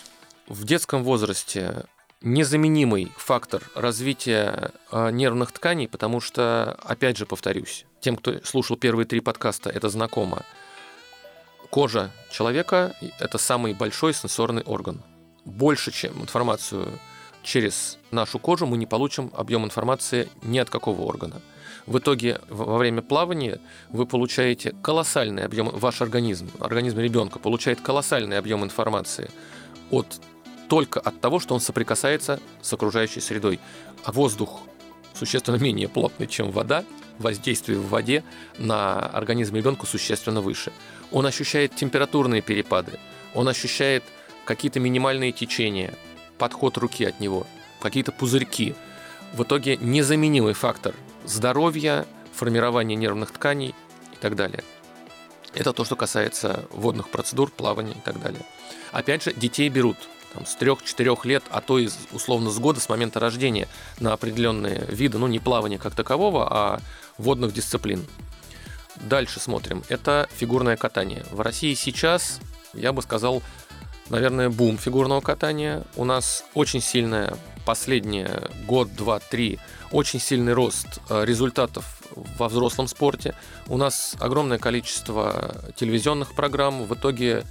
В 0.49 0.65
детском 0.65 1.05
возрасте 1.05 1.85
незаменимый 2.23 3.13
фактор 3.17 3.63
развития 3.77 4.73
а, 4.91 5.11
нервных 5.11 5.53
тканей, 5.53 5.87
потому 5.87 6.21
что, 6.21 6.77
опять 6.83 7.19
же, 7.19 7.25
повторюсь, 7.25 7.87
тем, 8.01 8.17
кто 8.17 8.45
слушал 8.45 8.77
первые 8.77 9.07
три 9.07 9.21
подкаста, 9.21 9.71
это 9.71 9.89
знакомо. 9.89 10.45
Кожа 11.71 12.11
человека– 12.33 12.97
это 13.21 13.39
самый 13.39 13.75
большой 13.75 14.13
сенсорный 14.13 14.63
орган. 14.63 15.03
Больше, 15.45 15.93
чем 15.93 16.21
информацию 16.21 16.89
через 17.45 17.97
нашу 18.11 18.41
кожу, 18.41 18.67
мы 18.67 18.77
не 18.77 18.87
получим 18.87 19.31
объем 19.35 19.65
информации 19.65 20.29
ни 20.43 20.59
от 20.59 20.69
какого 20.69 21.03
органа. 21.03 21.41
В 21.87 21.99
итоге 21.99 22.41
во 22.49 22.77
время 22.77 23.03
плавания 23.03 23.61
вы 23.89 24.05
получаете 24.05 24.75
колоссальный 24.83 25.45
объем, 25.45 25.69
ваш 25.69 26.03
организм, 26.03 26.51
организм 26.59 26.99
ребенка 26.99 27.39
получает 27.39 27.81
колоссальный 27.81 28.39
объем 28.39 28.65
информации 28.65 29.31
от 29.91 30.21
только 30.69 30.99
от 30.99 31.21
того, 31.21 31.39
что 31.39 31.55
он 31.55 31.61
соприкасается 31.61 32.41
с 32.63 32.73
окружающей 32.73 33.21
средой. 33.21 33.61
А 34.05 34.11
воздух 34.11 34.61
существенно 35.15 35.57
менее 35.57 35.89
плотный, 35.89 36.27
чем 36.27 36.51
вода, 36.51 36.85
воздействие 37.21 37.79
в 37.79 37.89
воде 37.89 38.25
на 38.59 38.99
организм 38.99 39.57
ребенка 39.57 39.87
существенно 39.87 40.41
выше. 40.41 40.73
Он 41.11 41.27
ощущает 41.27 41.75
температурные 41.77 42.43
перепады, 42.43 42.99
он 43.35 43.49
ощущает 43.49 44.03
какие-то 44.45 44.81
минимальные 44.81 45.33
течения, 45.33 45.95
подход 46.39 46.77
руки 46.79 47.05
от 47.05 47.21
него, 47.21 47.47
какие-то 47.81 48.13
пузырьки. 48.13 48.75
В 49.35 49.45
итоге 49.45 49.77
незаменимый 49.77 50.55
фактор 50.55 50.95
здоровья, 51.25 52.07
формирования 52.33 52.97
нервных 52.97 53.31
тканей 53.31 53.75
и 54.13 54.17
так 54.21 54.35
далее. 54.35 54.65
Это 55.55 55.73
то, 55.73 55.85
что 55.85 55.97
касается 55.97 56.65
водных 56.71 57.09
процедур, 57.11 57.51
плавания 57.51 57.93
и 57.93 58.01
так 58.05 58.21
далее. 58.21 58.43
Опять 58.93 59.25
же, 59.25 59.33
детей 59.33 59.69
берут 59.69 59.97
там, 60.33 60.47
с 60.47 60.57
3-4 60.57 61.19
лет, 61.25 61.45
а 61.51 61.61
то 61.61 61.79
и 61.79 61.89
условно 62.13 62.51
с 62.51 62.59
года, 62.59 62.81
с 62.81 62.89
момента 62.89 63.21
рождения 63.21 63.69
на 63.99 64.13
определенные 64.13 64.87
виды, 64.89 65.19
ну 65.19 65.27
не 65.27 65.39
плавания 65.39 65.79
как 65.79 65.95
такового, 65.95 66.49
а 66.51 66.81
водных 67.21 67.53
дисциплин. 67.53 68.05
Дальше 68.97 69.41
смотрим. 69.41 69.83
Это 69.89 70.29
фигурное 70.35 70.77
катание. 70.77 71.25
В 71.31 71.41
России 71.41 71.75
сейчас, 71.75 72.41
я 72.75 72.93
бы 72.93 73.03
сказал, 73.03 73.43
наверное, 74.11 74.51
бум 74.51 74.77
фигурного 74.77 75.21
катания. 75.21 75.85
У 75.97 76.05
нас 76.05 76.45
очень 76.55 76.83
сильная 76.83 77.37
последние 77.65 78.51
год, 78.67 78.95
два, 78.95 79.21
три, 79.21 79.59
очень 79.93 80.21
сильный 80.21 80.53
рост 80.53 81.01
э, 81.09 81.25
результатов 81.25 82.03
во 82.39 82.49
взрослом 82.49 82.89
спорте. 82.89 83.35
У 83.69 83.77
нас 83.77 84.17
огромное 84.19 84.59
количество 84.59 85.55
телевизионных 85.77 86.35
программ. 86.35 86.85
В 86.85 86.95
итоге 86.95 87.45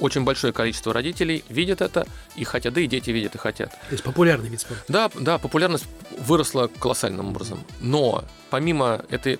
очень 0.00 0.24
большое 0.24 0.52
количество 0.52 0.92
родителей 0.92 1.44
видят 1.48 1.80
это 1.80 2.06
и 2.36 2.44
хотят, 2.44 2.74
да 2.74 2.80
и 2.80 2.86
дети 2.86 3.10
видят 3.10 3.34
и 3.34 3.38
хотят. 3.38 3.70
То 3.70 3.92
есть 3.92 4.04
популярный 4.04 4.48
вид 4.48 4.60
спорта. 4.60 4.84
Да, 4.88 5.10
да, 5.14 5.38
популярность 5.38 5.86
выросла 6.18 6.68
колоссальным 6.78 7.28
образом. 7.28 7.64
Но 7.80 8.24
помимо 8.50 9.04
этой 9.10 9.38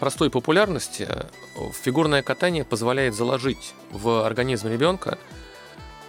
простой 0.00 0.30
популярности, 0.30 1.08
фигурное 1.82 2.22
катание 2.22 2.64
позволяет 2.64 3.14
заложить 3.14 3.74
в 3.90 4.26
организм 4.26 4.68
ребенка 4.68 5.18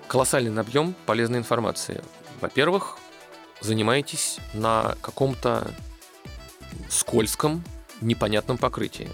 колоссальный 0.08 0.60
объем 0.60 0.96
полезной 1.06 1.40
информации. 1.40 2.02
Во-первых, 2.42 2.98
занимаетесь 3.62 4.38
на 4.54 4.96
каком-то 5.02 5.72
скользком, 6.90 7.64
непонятном 8.02 8.58
покрытии. 8.58 9.10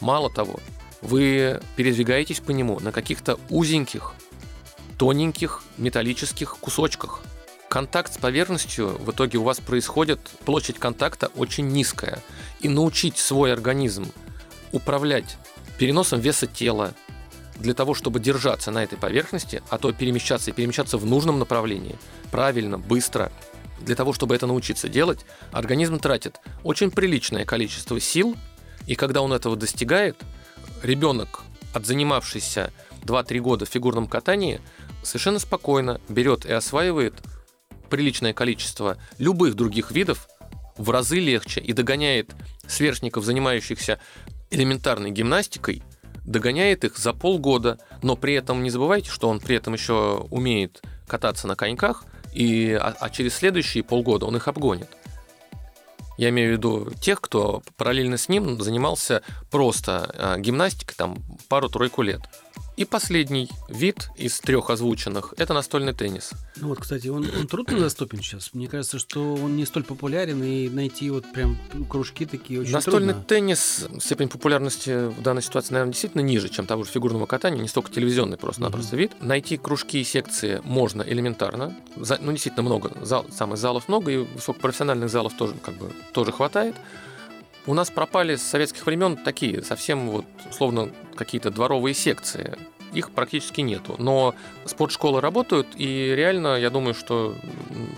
Мало 0.00 0.30
того, 0.30 0.60
вы 1.00 1.60
передвигаетесь 1.76 2.40
по 2.40 2.50
нему 2.50 2.80
на 2.80 2.92
каких-то 2.92 3.38
узеньких, 3.50 4.14
тоненьких 4.96 5.62
металлических 5.76 6.56
кусочках. 6.58 7.20
Контакт 7.68 8.14
с 8.14 8.18
поверхностью 8.18 8.98
в 8.98 9.10
итоге 9.10 9.38
у 9.38 9.42
вас 9.42 9.60
происходит, 9.60 10.20
площадь 10.44 10.78
контакта 10.78 11.28
очень 11.36 11.68
низкая. 11.68 12.22
И 12.60 12.68
научить 12.68 13.18
свой 13.18 13.52
организм 13.52 14.10
управлять 14.72 15.36
переносом 15.78 16.20
веса 16.20 16.46
тела 16.46 16.94
для 17.56 17.74
того, 17.74 17.94
чтобы 17.94 18.20
держаться 18.20 18.70
на 18.70 18.82
этой 18.82 18.96
поверхности, 18.96 19.62
а 19.68 19.78
то 19.78 19.92
перемещаться 19.92 20.50
и 20.50 20.54
перемещаться 20.54 20.96
в 20.96 21.06
нужном 21.06 21.38
направлении, 21.38 21.96
правильно, 22.30 22.78
быстро, 22.78 23.30
для 23.80 23.94
того, 23.94 24.12
чтобы 24.12 24.34
это 24.34 24.46
научиться 24.46 24.88
делать, 24.88 25.24
организм 25.52 25.98
тратит 25.98 26.40
очень 26.64 26.90
приличное 26.90 27.44
количество 27.44 28.00
сил, 28.00 28.36
и 28.86 28.94
когда 28.94 29.22
он 29.22 29.32
этого 29.32 29.54
достигает– 29.54 30.16
ребенок, 30.82 31.42
отзанимавшийся 31.72 32.72
2-3 33.02 33.38
года 33.40 33.64
в 33.64 33.68
фигурном 33.68 34.06
катании, 34.06 34.60
совершенно 35.02 35.38
спокойно 35.38 36.00
берет 36.08 36.44
и 36.46 36.52
осваивает 36.52 37.14
приличное 37.88 38.32
количество 38.32 38.98
любых 39.18 39.54
других 39.54 39.90
видов 39.90 40.28
в 40.76 40.90
разы 40.90 41.18
легче 41.18 41.60
и 41.60 41.72
догоняет 41.72 42.34
сверстников, 42.66 43.24
занимающихся 43.24 43.98
элементарной 44.50 45.10
гимнастикой, 45.10 45.82
догоняет 46.24 46.84
их 46.84 46.96
за 46.98 47.12
полгода, 47.12 47.78
но 48.02 48.16
при 48.16 48.34
этом 48.34 48.62
не 48.62 48.70
забывайте, 48.70 49.10
что 49.10 49.28
он 49.28 49.40
при 49.40 49.56
этом 49.56 49.74
еще 49.74 50.26
умеет 50.30 50.82
кататься 51.06 51.46
на 51.46 51.56
коньках, 51.56 52.04
и, 52.34 52.72
а, 52.72 52.94
а 53.00 53.10
через 53.10 53.34
следующие 53.34 53.82
полгода 53.82 54.26
он 54.26 54.36
их 54.36 54.46
обгонит. 54.48 54.88
Я 56.18 56.30
имею 56.30 56.50
в 56.50 56.52
виду 56.52 56.90
тех, 57.00 57.20
кто 57.20 57.62
параллельно 57.76 58.16
с 58.18 58.28
ним 58.28 58.60
занимался 58.60 59.22
просто 59.52 60.10
э, 60.12 60.40
гимнастикой 60.40 60.96
там 60.96 61.16
пару-тройку 61.48 62.02
лет. 62.02 62.20
И 62.78 62.84
последний 62.84 63.50
вид 63.68 64.08
из 64.16 64.38
трех 64.38 64.70
озвученных– 64.70 65.34
это 65.36 65.52
настольный 65.52 65.92
теннис. 65.92 66.30
Ну 66.54 66.68
вот, 66.68 66.78
кстати, 66.78 67.08
он, 67.08 67.28
он 67.36 67.48
трудно 67.48 67.80
доступен 67.80 68.18
сейчас. 68.22 68.54
Мне 68.54 68.68
кажется, 68.68 69.00
что 69.00 69.34
он 69.34 69.56
не 69.56 69.66
столь 69.66 69.82
популярен, 69.82 70.40
и 70.44 70.68
найти 70.68 71.10
вот 71.10 71.24
прям 71.32 71.58
кружки 71.90 72.24
такие 72.24 72.60
очень 72.60 72.70
Настольный 72.70 73.14
трудно. 73.14 73.24
теннис, 73.28 73.88
степень 73.98 74.28
популярности 74.28 75.08
в 75.08 75.20
данной 75.22 75.42
ситуации, 75.42 75.72
наверное, 75.72 75.90
действительно 75.92 76.20
ниже, 76.20 76.48
чем 76.50 76.66
того 76.66 76.84
же 76.84 76.90
фигурного 76.90 77.26
катания, 77.26 77.60
не 77.60 77.66
столько 77.66 77.90
телевизионный 77.90 78.36
просто-напросто 78.36 78.94
вид. 78.94 79.10
Найти 79.20 79.56
кружки 79.56 80.00
и 80.00 80.04
секции 80.04 80.60
можно 80.62 81.02
элементарно. 81.02 81.74
За- 81.96 82.18
ну, 82.22 82.30
действительно 82.30 82.62
много. 82.62 82.92
Зал, 83.04 83.26
самых 83.32 83.58
залов 83.58 83.88
много, 83.88 84.12
и 84.12 84.16
высокопрофессиональных 84.18 85.10
залов 85.10 85.36
тоже, 85.36 85.54
как 85.60 85.74
бы, 85.78 85.90
тоже 86.12 86.30
хватает. 86.30 86.76
У 87.68 87.74
нас 87.74 87.90
пропали 87.90 88.36
с 88.36 88.42
советских 88.42 88.86
времен 88.86 89.18
такие 89.18 89.62
совсем 89.62 90.08
вот 90.08 90.24
условно 90.50 90.88
какие-то 91.14 91.50
дворовые 91.50 91.92
секции. 91.92 92.56
Их 92.94 93.10
практически 93.10 93.60
нету. 93.60 93.94
Но 93.98 94.34
спортшколы 94.64 95.20
работают, 95.20 95.66
и 95.76 96.14
реально, 96.16 96.56
я 96.56 96.70
думаю, 96.70 96.94
что 96.94 97.34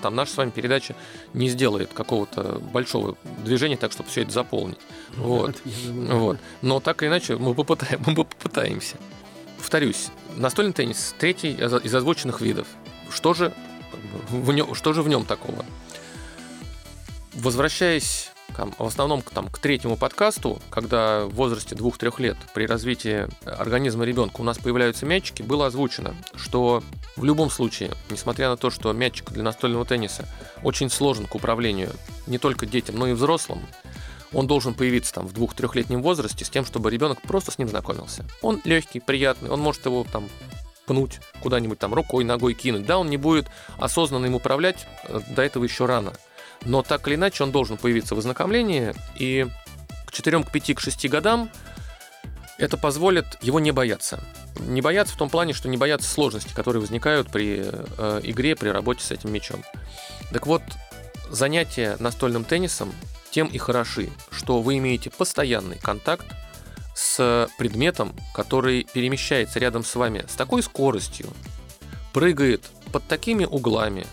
там 0.02 0.16
наша 0.16 0.32
с 0.32 0.36
вами 0.38 0.50
передача 0.50 0.96
не 1.34 1.48
сделает 1.48 1.92
какого-то 1.92 2.58
большого 2.72 3.16
движения 3.44 3.76
так, 3.76 3.92
чтобы 3.92 4.08
все 4.08 4.22
это 4.22 4.32
заполнить. 4.32 4.80
Вот. 5.14 5.54
Я 5.64 5.92
думаю, 5.92 6.18
Вот. 6.18 6.38
Но 6.62 6.80
так 6.80 7.04
или 7.04 7.08
иначе 7.08 7.36
мы, 7.36 7.54
попытаем, 7.54 8.02
мы 8.08 8.16
попытаемся. 8.16 8.96
Повторюсь, 9.56 10.08
настольный 10.34 10.72
теннис 10.72 11.14
третий 11.16 11.52
из 11.52 11.94
озвученных 11.94 12.40
видов. 12.40 12.66
Что 13.08 13.34
же 13.34 13.54
в 14.30 14.50
нем, 14.50 14.74
что 14.74 14.92
же 14.94 15.02
в 15.02 15.08
нем 15.08 15.24
такого? 15.24 15.64
Возвращаясь 17.34 18.32
в 18.56 18.84
основном 18.84 19.22
там, 19.22 19.48
к 19.48 19.58
третьему 19.58 19.96
подкасту, 19.96 20.60
когда 20.70 21.24
в 21.26 21.30
возрасте 21.30 21.74
2-3 21.74 22.22
лет 22.22 22.36
при 22.54 22.66
развитии 22.66 23.28
организма 23.44 24.04
ребенка 24.04 24.40
у 24.40 24.44
нас 24.44 24.58
появляются 24.58 25.06
мячики, 25.06 25.42
было 25.42 25.66
озвучено, 25.66 26.14
что 26.34 26.82
в 27.16 27.24
любом 27.24 27.50
случае, 27.50 27.92
несмотря 28.10 28.48
на 28.48 28.56
то, 28.56 28.70
что 28.70 28.92
мячик 28.92 29.30
для 29.30 29.42
настольного 29.42 29.84
тенниса 29.84 30.26
очень 30.62 30.90
сложен 30.90 31.26
к 31.26 31.34
управлению 31.34 31.90
не 32.26 32.38
только 32.38 32.66
детям, 32.66 32.96
но 32.96 33.06
и 33.06 33.12
взрослым, 33.12 33.60
он 34.32 34.46
должен 34.46 34.74
появиться 34.74 35.12
там 35.14 35.26
в 35.26 35.32
двух-трехлетнем 35.32 36.02
возрасте 36.02 36.44
с 36.44 36.50
тем, 36.50 36.64
чтобы 36.64 36.90
ребенок 36.90 37.20
просто 37.22 37.50
с 37.50 37.58
ним 37.58 37.68
знакомился. 37.68 38.24
Он 38.42 38.60
легкий, 38.64 39.00
приятный, 39.00 39.50
он 39.50 39.60
может 39.60 39.84
его 39.86 40.06
там 40.10 40.28
пнуть 40.86 41.20
куда-нибудь 41.40 41.78
там 41.78 41.94
рукой, 41.94 42.24
ногой 42.24 42.54
кинуть. 42.54 42.84
Да, 42.84 42.98
он 42.98 43.08
не 43.10 43.16
будет 43.16 43.46
осознанно 43.78 44.26
им 44.26 44.34
управлять, 44.34 44.88
э, 45.04 45.20
до 45.30 45.42
этого 45.42 45.62
еще 45.62 45.86
рано. 45.86 46.12
Но 46.64 46.82
так 46.82 47.06
или 47.08 47.14
иначе 47.14 47.42
он 47.42 47.52
должен 47.52 47.76
появиться 47.76 48.14
в 48.14 48.18
ознакомлении, 48.18 48.94
и 49.16 49.46
к 50.06 50.12
4, 50.12 50.44
к 50.44 50.50
5, 50.50 50.74
к 50.74 50.80
6 50.80 51.08
годам 51.08 51.50
это 52.58 52.76
позволит 52.76 53.26
его 53.40 53.58
не 53.58 53.72
бояться. 53.72 54.22
Не 54.58 54.82
бояться 54.82 55.14
в 55.14 55.16
том 55.16 55.30
плане, 55.30 55.54
что 55.54 55.68
не 55.68 55.78
бояться 55.78 56.08
сложностей, 56.08 56.54
которые 56.54 56.82
возникают 56.82 57.30
при 57.30 57.62
э, 57.64 58.20
игре, 58.22 58.54
при 58.54 58.68
работе 58.68 59.02
с 59.02 59.10
этим 59.10 59.32
мячом. 59.32 59.64
Так 60.30 60.46
вот, 60.46 60.62
занятия 61.30 61.96
настольным 61.98 62.44
теннисом 62.44 62.92
тем 63.30 63.46
и 63.46 63.56
хороши, 63.56 64.10
что 64.30 64.60
вы 64.60 64.76
имеете 64.76 65.08
постоянный 65.08 65.78
контакт 65.78 66.26
с 66.94 67.48
предметом, 67.56 68.14
который 68.34 68.86
перемещается 68.92 69.58
рядом 69.58 69.82
с 69.84 69.94
вами 69.94 70.26
с 70.28 70.34
такой 70.34 70.62
скоростью, 70.62 71.28
прыгает 72.12 72.68
под 72.92 73.06
такими 73.06 73.46
углами, 73.46 74.06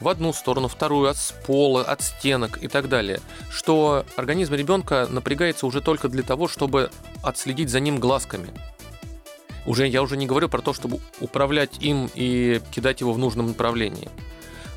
в 0.00 0.08
одну 0.08 0.32
сторону, 0.32 0.68
вторую, 0.68 1.08
от 1.08 1.16
пола, 1.46 1.82
от 1.82 2.02
стенок 2.02 2.62
и 2.62 2.68
так 2.68 2.88
далее, 2.88 3.20
что 3.50 4.04
организм 4.16 4.54
ребенка 4.54 5.06
напрягается 5.10 5.66
уже 5.66 5.80
только 5.80 6.08
для 6.08 6.22
того, 6.22 6.48
чтобы 6.48 6.90
отследить 7.22 7.70
за 7.70 7.80
ним 7.80 7.98
глазками. 7.98 8.48
Уже, 9.66 9.86
я 9.86 10.02
уже 10.02 10.16
не 10.16 10.26
говорю 10.26 10.48
про 10.48 10.62
то, 10.62 10.72
чтобы 10.72 11.00
управлять 11.20 11.78
им 11.80 12.10
и 12.14 12.60
кидать 12.70 13.00
его 13.00 13.12
в 13.12 13.18
нужном 13.18 13.48
направлении. 13.48 14.08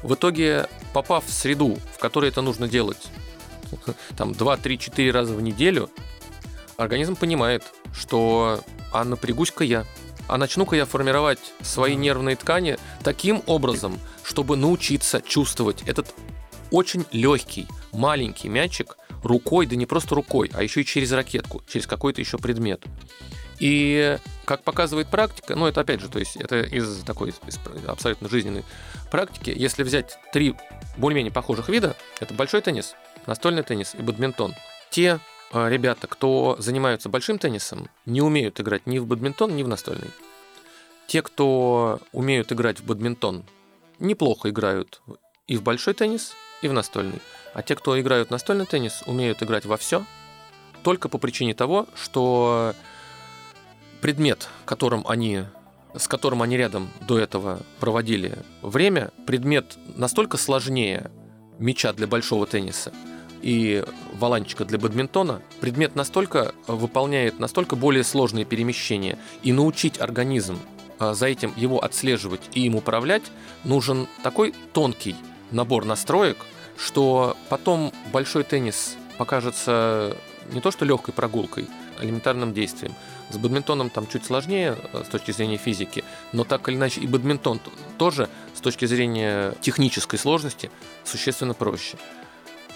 В 0.03 0.15
итоге, 0.15 0.67
попав 0.93 1.25
в 1.25 1.31
среду, 1.31 1.77
в 1.93 1.99
которой 1.99 2.29
это 2.29 2.41
нужно 2.41 2.67
делать, 2.67 3.07
там 4.17 4.33
2, 4.33 4.57
3, 4.57 4.79
4 4.79 5.11
раза 5.11 5.33
в 5.33 5.41
неделю, 5.41 5.89
организм 6.77 7.15
понимает, 7.15 7.63
что 7.93 8.59
а 8.91 9.05
напрягусь-ка 9.05 9.63
я, 9.63 9.85
а 10.27 10.37
начну-ка 10.37 10.75
я 10.75 10.85
формировать 10.85 11.39
свои 11.61 11.95
нервные 11.95 12.35
ткани 12.35 12.77
таким 13.03 13.43
образом, 13.45 13.99
чтобы 14.31 14.55
научиться 14.55 15.21
чувствовать 15.21 15.83
этот 15.85 16.15
очень 16.71 17.05
легкий, 17.11 17.67
маленький 17.91 18.47
мячик 18.47 18.95
рукой, 19.23 19.65
да 19.65 19.75
не 19.75 19.85
просто 19.85 20.15
рукой, 20.15 20.49
а 20.53 20.63
еще 20.63 20.81
и 20.81 20.85
через 20.85 21.11
ракетку, 21.11 21.61
через 21.67 21.85
какой-то 21.85 22.21
еще 22.21 22.37
предмет. 22.37 22.81
И 23.59 24.17
как 24.45 24.63
показывает 24.63 25.09
практика, 25.09 25.55
ну 25.55 25.65
это 25.65 25.81
опять 25.81 25.99
же, 25.99 26.07
то 26.07 26.17
есть 26.17 26.37
это 26.37 26.61
из 26.61 27.03
такой 27.03 27.31
из 27.31 27.59
абсолютно 27.85 28.29
жизненной 28.29 28.63
практики, 29.11 29.53
если 29.53 29.83
взять 29.83 30.17
три 30.31 30.55
более-менее 30.95 31.33
похожих 31.33 31.67
вида, 31.67 31.97
это 32.21 32.33
большой 32.33 32.61
теннис, 32.61 32.95
настольный 33.27 33.63
теннис 33.63 33.95
и 33.95 34.01
бадминтон. 34.01 34.55
Те 34.91 35.19
э, 35.51 35.69
ребята, 35.69 36.07
кто 36.07 36.55
занимаются 36.57 37.09
большим 37.09 37.37
теннисом, 37.37 37.89
не 38.05 38.21
умеют 38.21 38.61
играть 38.61 38.87
ни 38.87 38.97
в 38.97 39.05
бадминтон, 39.07 39.57
ни 39.57 39.63
в 39.63 39.67
настольный. 39.67 40.09
Те, 41.07 41.21
кто 41.21 41.99
умеют 42.13 42.53
играть 42.53 42.79
в 42.79 42.85
бадминтон, 42.85 43.43
неплохо 44.01 44.49
играют 44.49 45.01
и 45.47 45.57
в 45.57 45.63
большой 45.63 45.93
теннис, 45.93 46.33
и 46.61 46.67
в 46.67 46.73
настольный. 46.73 47.21
А 47.53 47.63
те, 47.63 47.75
кто 47.75 47.99
играют 47.99 48.29
в 48.29 48.31
настольный 48.31 48.65
теннис, 48.65 49.03
умеют 49.05 49.41
играть 49.43 49.65
во 49.65 49.77
все, 49.77 50.05
только 50.83 51.09
по 51.09 51.17
причине 51.17 51.53
того, 51.53 51.87
что 51.95 52.73
предмет, 54.01 54.49
которым 54.65 55.05
они, 55.07 55.43
с 55.95 56.07
которым 56.07 56.41
они 56.41 56.57
рядом 56.57 56.89
до 57.07 57.19
этого 57.19 57.61
проводили 57.79 58.37
время, 58.61 59.11
предмет 59.27 59.77
настолько 59.95 60.37
сложнее 60.37 61.11
мяча 61.59 61.93
для 61.93 62.07
большого 62.07 62.47
тенниса 62.47 62.91
и 63.41 63.83
валанчика 64.13 64.65
для 64.65 64.77
бадминтона, 64.77 65.41
предмет 65.59 65.95
настолько 65.95 66.53
выполняет 66.67 67.39
настолько 67.39 67.75
более 67.75 68.03
сложные 68.03 68.45
перемещения, 68.45 69.17
и 69.43 69.51
научить 69.51 69.99
организм 69.99 70.59
за 71.01 71.27
этим 71.27 71.53
его 71.55 71.83
отслеживать 71.83 72.41
и 72.53 72.61
им 72.65 72.75
управлять, 72.75 73.23
нужен 73.63 74.07
такой 74.23 74.53
тонкий 74.73 75.15
набор 75.51 75.85
настроек, 75.85 76.37
что 76.77 77.35
потом 77.49 77.91
большой 78.11 78.43
теннис 78.43 78.95
покажется 79.17 80.15
не 80.51 80.61
то 80.61 80.71
что 80.71 80.85
легкой 80.85 81.13
прогулкой, 81.13 81.67
а 81.99 82.05
элементарным 82.05 82.53
действием. 82.53 82.93
С 83.29 83.37
бадминтоном 83.37 83.89
там 83.89 84.07
чуть 84.07 84.25
сложнее 84.25 84.77
э, 84.93 85.03
с 85.05 85.07
точки 85.07 85.31
зрения 85.31 85.57
физики, 85.57 86.03
но 86.33 86.43
так 86.43 86.67
или 86.67 86.75
иначе 86.75 87.01
и 87.01 87.07
бадминтон 87.07 87.59
тоже 87.97 88.29
с 88.53 88.61
точки 88.61 88.85
зрения 88.85 89.53
технической 89.61 90.19
сложности 90.19 90.71
существенно 91.03 91.53
проще. 91.53 91.97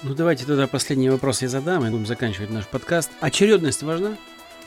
Ну 0.03 0.13
давайте 0.13 0.45
тогда 0.45 0.67
последний 0.67 1.09
вопрос 1.09 1.41
я 1.41 1.49
задам, 1.49 1.85
и 1.85 1.89
будем 1.89 2.05
заканчивать 2.05 2.51
наш 2.51 2.67
подкаст. 2.67 3.09
Очередность 3.21 3.81
важна? 3.83 4.15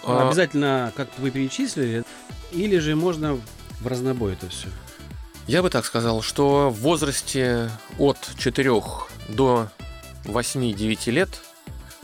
А, 0.05 0.27
Обязательно, 0.27 0.93
как 0.97 1.09
вы 1.19 1.31
перечислили, 1.31 2.05
или 2.53 2.79
же 2.79 2.97
можно 2.97 3.39
в 3.81 3.87
разнобой 3.87 4.35
это 4.35 4.49
все? 4.49 4.69
Я 5.47 5.63
бы 5.63 5.71
так 5.71 5.85
сказал, 5.85 6.23
что 6.23 6.71
в 6.71 6.81
возрасте 6.81 7.71
от 7.99 8.19
4 8.37 8.71
до 9.29 9.69
8-9 10.25 11.11
лет 11.11 11.31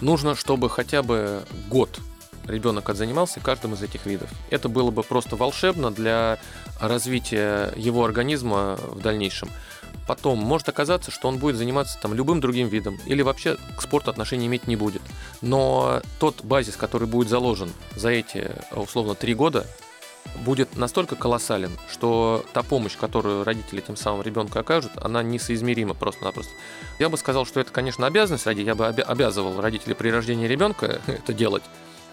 нужно, 0.00 0.34
чтобы 0.34 0.70
хотя 0.70 1.02
бы 1.02 1.42
год 1.68 2.00
ребенок 2.46 2.88
отзанимался 2.88 3.40
каждым 3.40 3.74
из 3.74 3.82
этих 3.82 4.06
видов. 4.06 4.30
Это 4.50 4.68
было 4.68 4.90
бы 4.90 5.02
просто 5.02 5.36
волшебно 5.36 5.90
для 5.90 6.38
развития 6.80 7.72
его 7.76 8.04
организма 8.04 8.78
в 8.82 9.00
дальнейшем. 9.00 9.48
Потом 10.06 10.38
может 10.38 10.68
оказаться, 10.68 11.10
что 11.10 11.28
он 11.28 11.38
будет 11.38 11.56
заниматься 11.56 11.98
там 12.00 12.14
любым 12.14 12.40
другим 12.40 12.68
видом 12.68 12.98
или 13.06 13.22
вообще 13.22 13.56
к 13.76 13.82
спорту 13.82 14.10
отношения 14.10 14.46
иметь 14.46 14.66
не 14.66 14.76
будет. 14.76 15.02
Но 15.40 16.02
тот 16.18 16.44
базис, 16.44 16.76
который 16.76 17.08
будет 17.08 17.28
заложен 17.28 17.72
за 17.96 18.10
эти 18.10 18.50
условно 18.72 19.14
три 19.14 19.34
года, 19.34 19.66
будет 20.44 20.76
настолько 20.76 21.16
колоссален, 21.16 21.72
что 21.90 22.44
та 22.52 22.62
помощь, 22.62 22.96
которую 22.96 23.44
родители 23.44 23.80
тем 23.80 23.96
самым 23.96 24.22
ребенку 24.22 24.58
окажут, 24.58 24.92
она 24.96 25.22
несоизмерима 25.22 25.94
просто-напросто. 25.94 26.52
Я 26.98 27.08
бы 27.08 27.16
сказал, 27.16 27.46
что 27.46 27.60
это, 27.60 27.72
конечно, 27.72 28.06
обязанность 28.06 28.46
родителей, 28.46 28.68
я 28.68 28.74
бы 28.74 28.84
обя- 28.84 29.02
обязывал 29.02 29.60
родителей 29.60 29.94
при 29.94 30.10
рождении 30.10 30.46
ребенка 30.46 31.00
это 31.06 31.32
делать, 31.32 31.62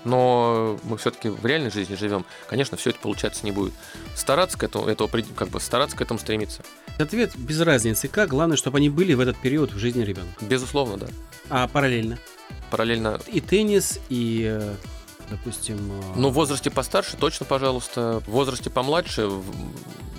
но 0.04 0.80
мы 0.84 0.98
все-таки 0.98 1.30
в 1.30 1.46
реальной 1.46 1.72
жизни 1.72 1.96
живем. 1.96 2.26
Конечно, 2.48 2.78
все 2.78 2.90
это 2.92 3.00
получаться 3.00 3.46
не 3.46 3.52
будет. 3.52 3.74
Стараться 4.16 4.58
к 4.58 4.64
этому, 4.64 4.88
этого, 4.88 5.10
как 5.36 5.50
бы 5.50 5.60
стараться 5.60 5.96
к 5.96 6.02
этому 6.02 6.20
стремиться. 6.20 6.64
Ответ 7.02 7.32
без 7.36 7.60
разницы 7.62 8.08
как, 8.08 8.30
главное, 8.30 8.58
чтобы 8.58 8.78
они 8.78 8.90
были 8.90 9.14
в 9.14 9.20
этот 9.20 9.38
период 9.38 9.74
в 9.74 9.78
жизни 9.78 10.04
ребенка. 10.04 10.34
Безусловно, 10.46 10.98
да. 10.98 11.08
А 11.50 11.68
параллельно? 11.68 12.18
Параллельно 12.70 13.20
И 13.28 13.42
теннис, 13.42 14.00
и 14.10 14.46
э, 14.50 14.74
допустим... 15.30 15.78
э, 15.92 16.02
Ну, 16.16 16.30
в 16.30 16.34
возрасте 16.34 16.70
постарше 16.70 17.18
точно, 17.18 17.46
пожалуйста. 17.46 18.22
В 18.26 18.32
возрасте 18.32 18.70
помладше 18.70 19.30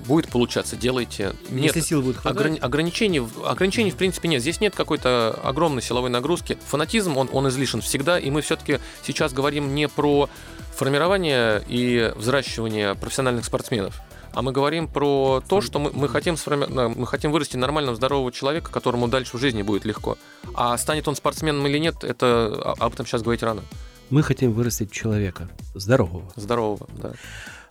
будет 0.07 0.29
получаться, 0.29 0.77
делайте. 0.77 1.33
Нет, 1.49 1.77
если 1.77 1.81
сил 1.81 2.03
будет 2.03 2.17
хватать, 2.17 2.41
ограни- 2.41 2.59
ограничений, 2.59 3.23
ограничений 3.47 3.91
в 3.93 3.97
принципе 3.97 4.29
нет. 4.29 4.41
Здесь 4.43 4.61
нет 4.61 4.75
какой-то 4.75 5.39
огромной 5.45 5.81
силовой 5.83 6.11
нагрузки. 6.11 6.59
Фанатизм, 6.67 7.17
он, 7.17 7.29
он 7.33 7.49
излишен 7.49 7.81
всегда, 7.83 8.19
и 8.19 8.31
мы 8.31 8.41
все-таки 8.43 8.81
сейчас 9.05 9.33
говорим 9.33 9.75
не 9.75 9.89
про 9.89 10.29
формирование 10.75 11.63
и 11.69 12.13
взращивание 12.17 12.95
профессиональных 12.97 13.45
спортсменов, 13.45 14.01
а 14.35 14.43
мы 14.43 14.53
говорим 14.53 14.89
про 14.89 15.43
то, 15.49 15.61
что 15.61 15.79
мы, 15.79 15.91
мы, 15.93 16.09
хотим, 16.09 16.35
сформи- 16.35 16.73
да, 16.73 16.89
мы 16.89 17.07
хотим 17.07 17.33
вырасти 17.33 17.57
нормального, 17.57 17.97
здорового 17.97 18.33
человека, 18.33 18.71
которому 18.71 19.09
дальше 19.09 19.37
в 19.37 19.41
жизни 19.41 19.63
будет 19.63 19.85
легко. 19.85 20.17
А 20.55 20.77
станет 20.79 21.09
он 21.09 21.17
спортсменом 21.17 21.67
или 21.67 21.79
нет, 21.79 22.05
это 22.05 22.77
а- 22.79 22.87
об 22.87 22.93
этом 22.95 23.07
сейчас 23.07 23.23
говорить 23.23 23.43
рано. 23.43 23.63
мы 24.11 24.23
хотим 24.23 24.53
вырастить 24.53 24.91
человека 24.93 25.49
здорового. 25.75 26.31
Здорового, 26.37 26.87
да. 27.03 27.13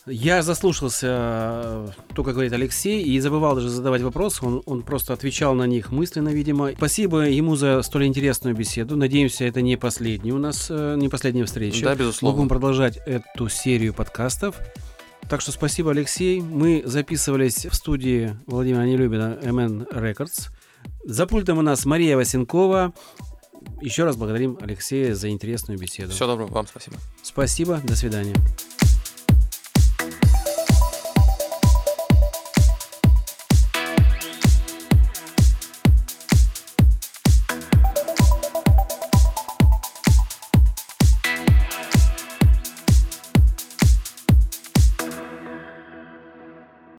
Я 0.07 0.41
заслушался 0.41 1.07
э, 1.07 1.89
то, 2.15 2.23
как 2.23 2.33
говорит 2.33 2.51
Алексей, 2.53 3.03
и 3.03 3.19
забывал 3.19 3.53
даже 3.53 3.69
задавать 3.69 4.01
вопросы. 4.01 4.43
Он, 4.43 4.63
он 4.65 4.81
просто 4.81 5.13
отвечал 5.13 5.53
на 5.53 5.65
них 5.67 5.91
мысленно, 5.91 6.29
видимо. 6.29 6.71
Спасибо 6.75 7.19
ему 7.29 7.55
за 7.55 7.79
столь 7.83 8.07
интересную 8.07 8.55
беседу. 8.55 8.97
Надеемся, 8.97 9.45
это 9.45 9.61
не 9.61 9.77
последняя 9.77 10.33
у 10.33 10.39
нас, 10.39 10.67
э, 10.71 10.95
не 10.97 11.07
последняя 11.07 11.45
встреча. 11.45 11.83
Да, 11.83 11.91
Мы 11.91 11.97
безусловно. 11.97 12.35
будем 12.37 12.49
продолжать 12.49 12.97
эту 13.05 13.47
серию 13.47 13.93
подкастов. 13.93 14.55
Так 15.29 15.41
что 15.41 15.51
спасибо, 15.51 15.91
Алексей. 15.91 16.41
Мы 16.41 16.83
записывались 16.85 17.65
в 17.65 17.73
студии 17.73 18.35
Владимира 18.47 18.85
Нелюбина 18.85 19.39
MN 19.41 19.87
Records. 19.91 20.49
За 21.05 21.25
пультом 21.25 21.57
у 21.57 21.61
нас 21.61 21.85
Мария 21.85 22.15
Васенкова. 22.15 22.93
Еще 23.81 24.03
раз 24.03 24.15
благодарим 24.15 24.57
Алексея 24.61 25.15
за 25.15 25.29
интересную 25.29 25.79
беседу. 25.79 26.11
Всего 26.11 26.27
доброго, 26.27 26.51
вам 26.51 26.67
спасибо. 26.67 26.97
Спасибо, 27.23 27.79
до 27.83 27.95
свидания. 27.95 28.35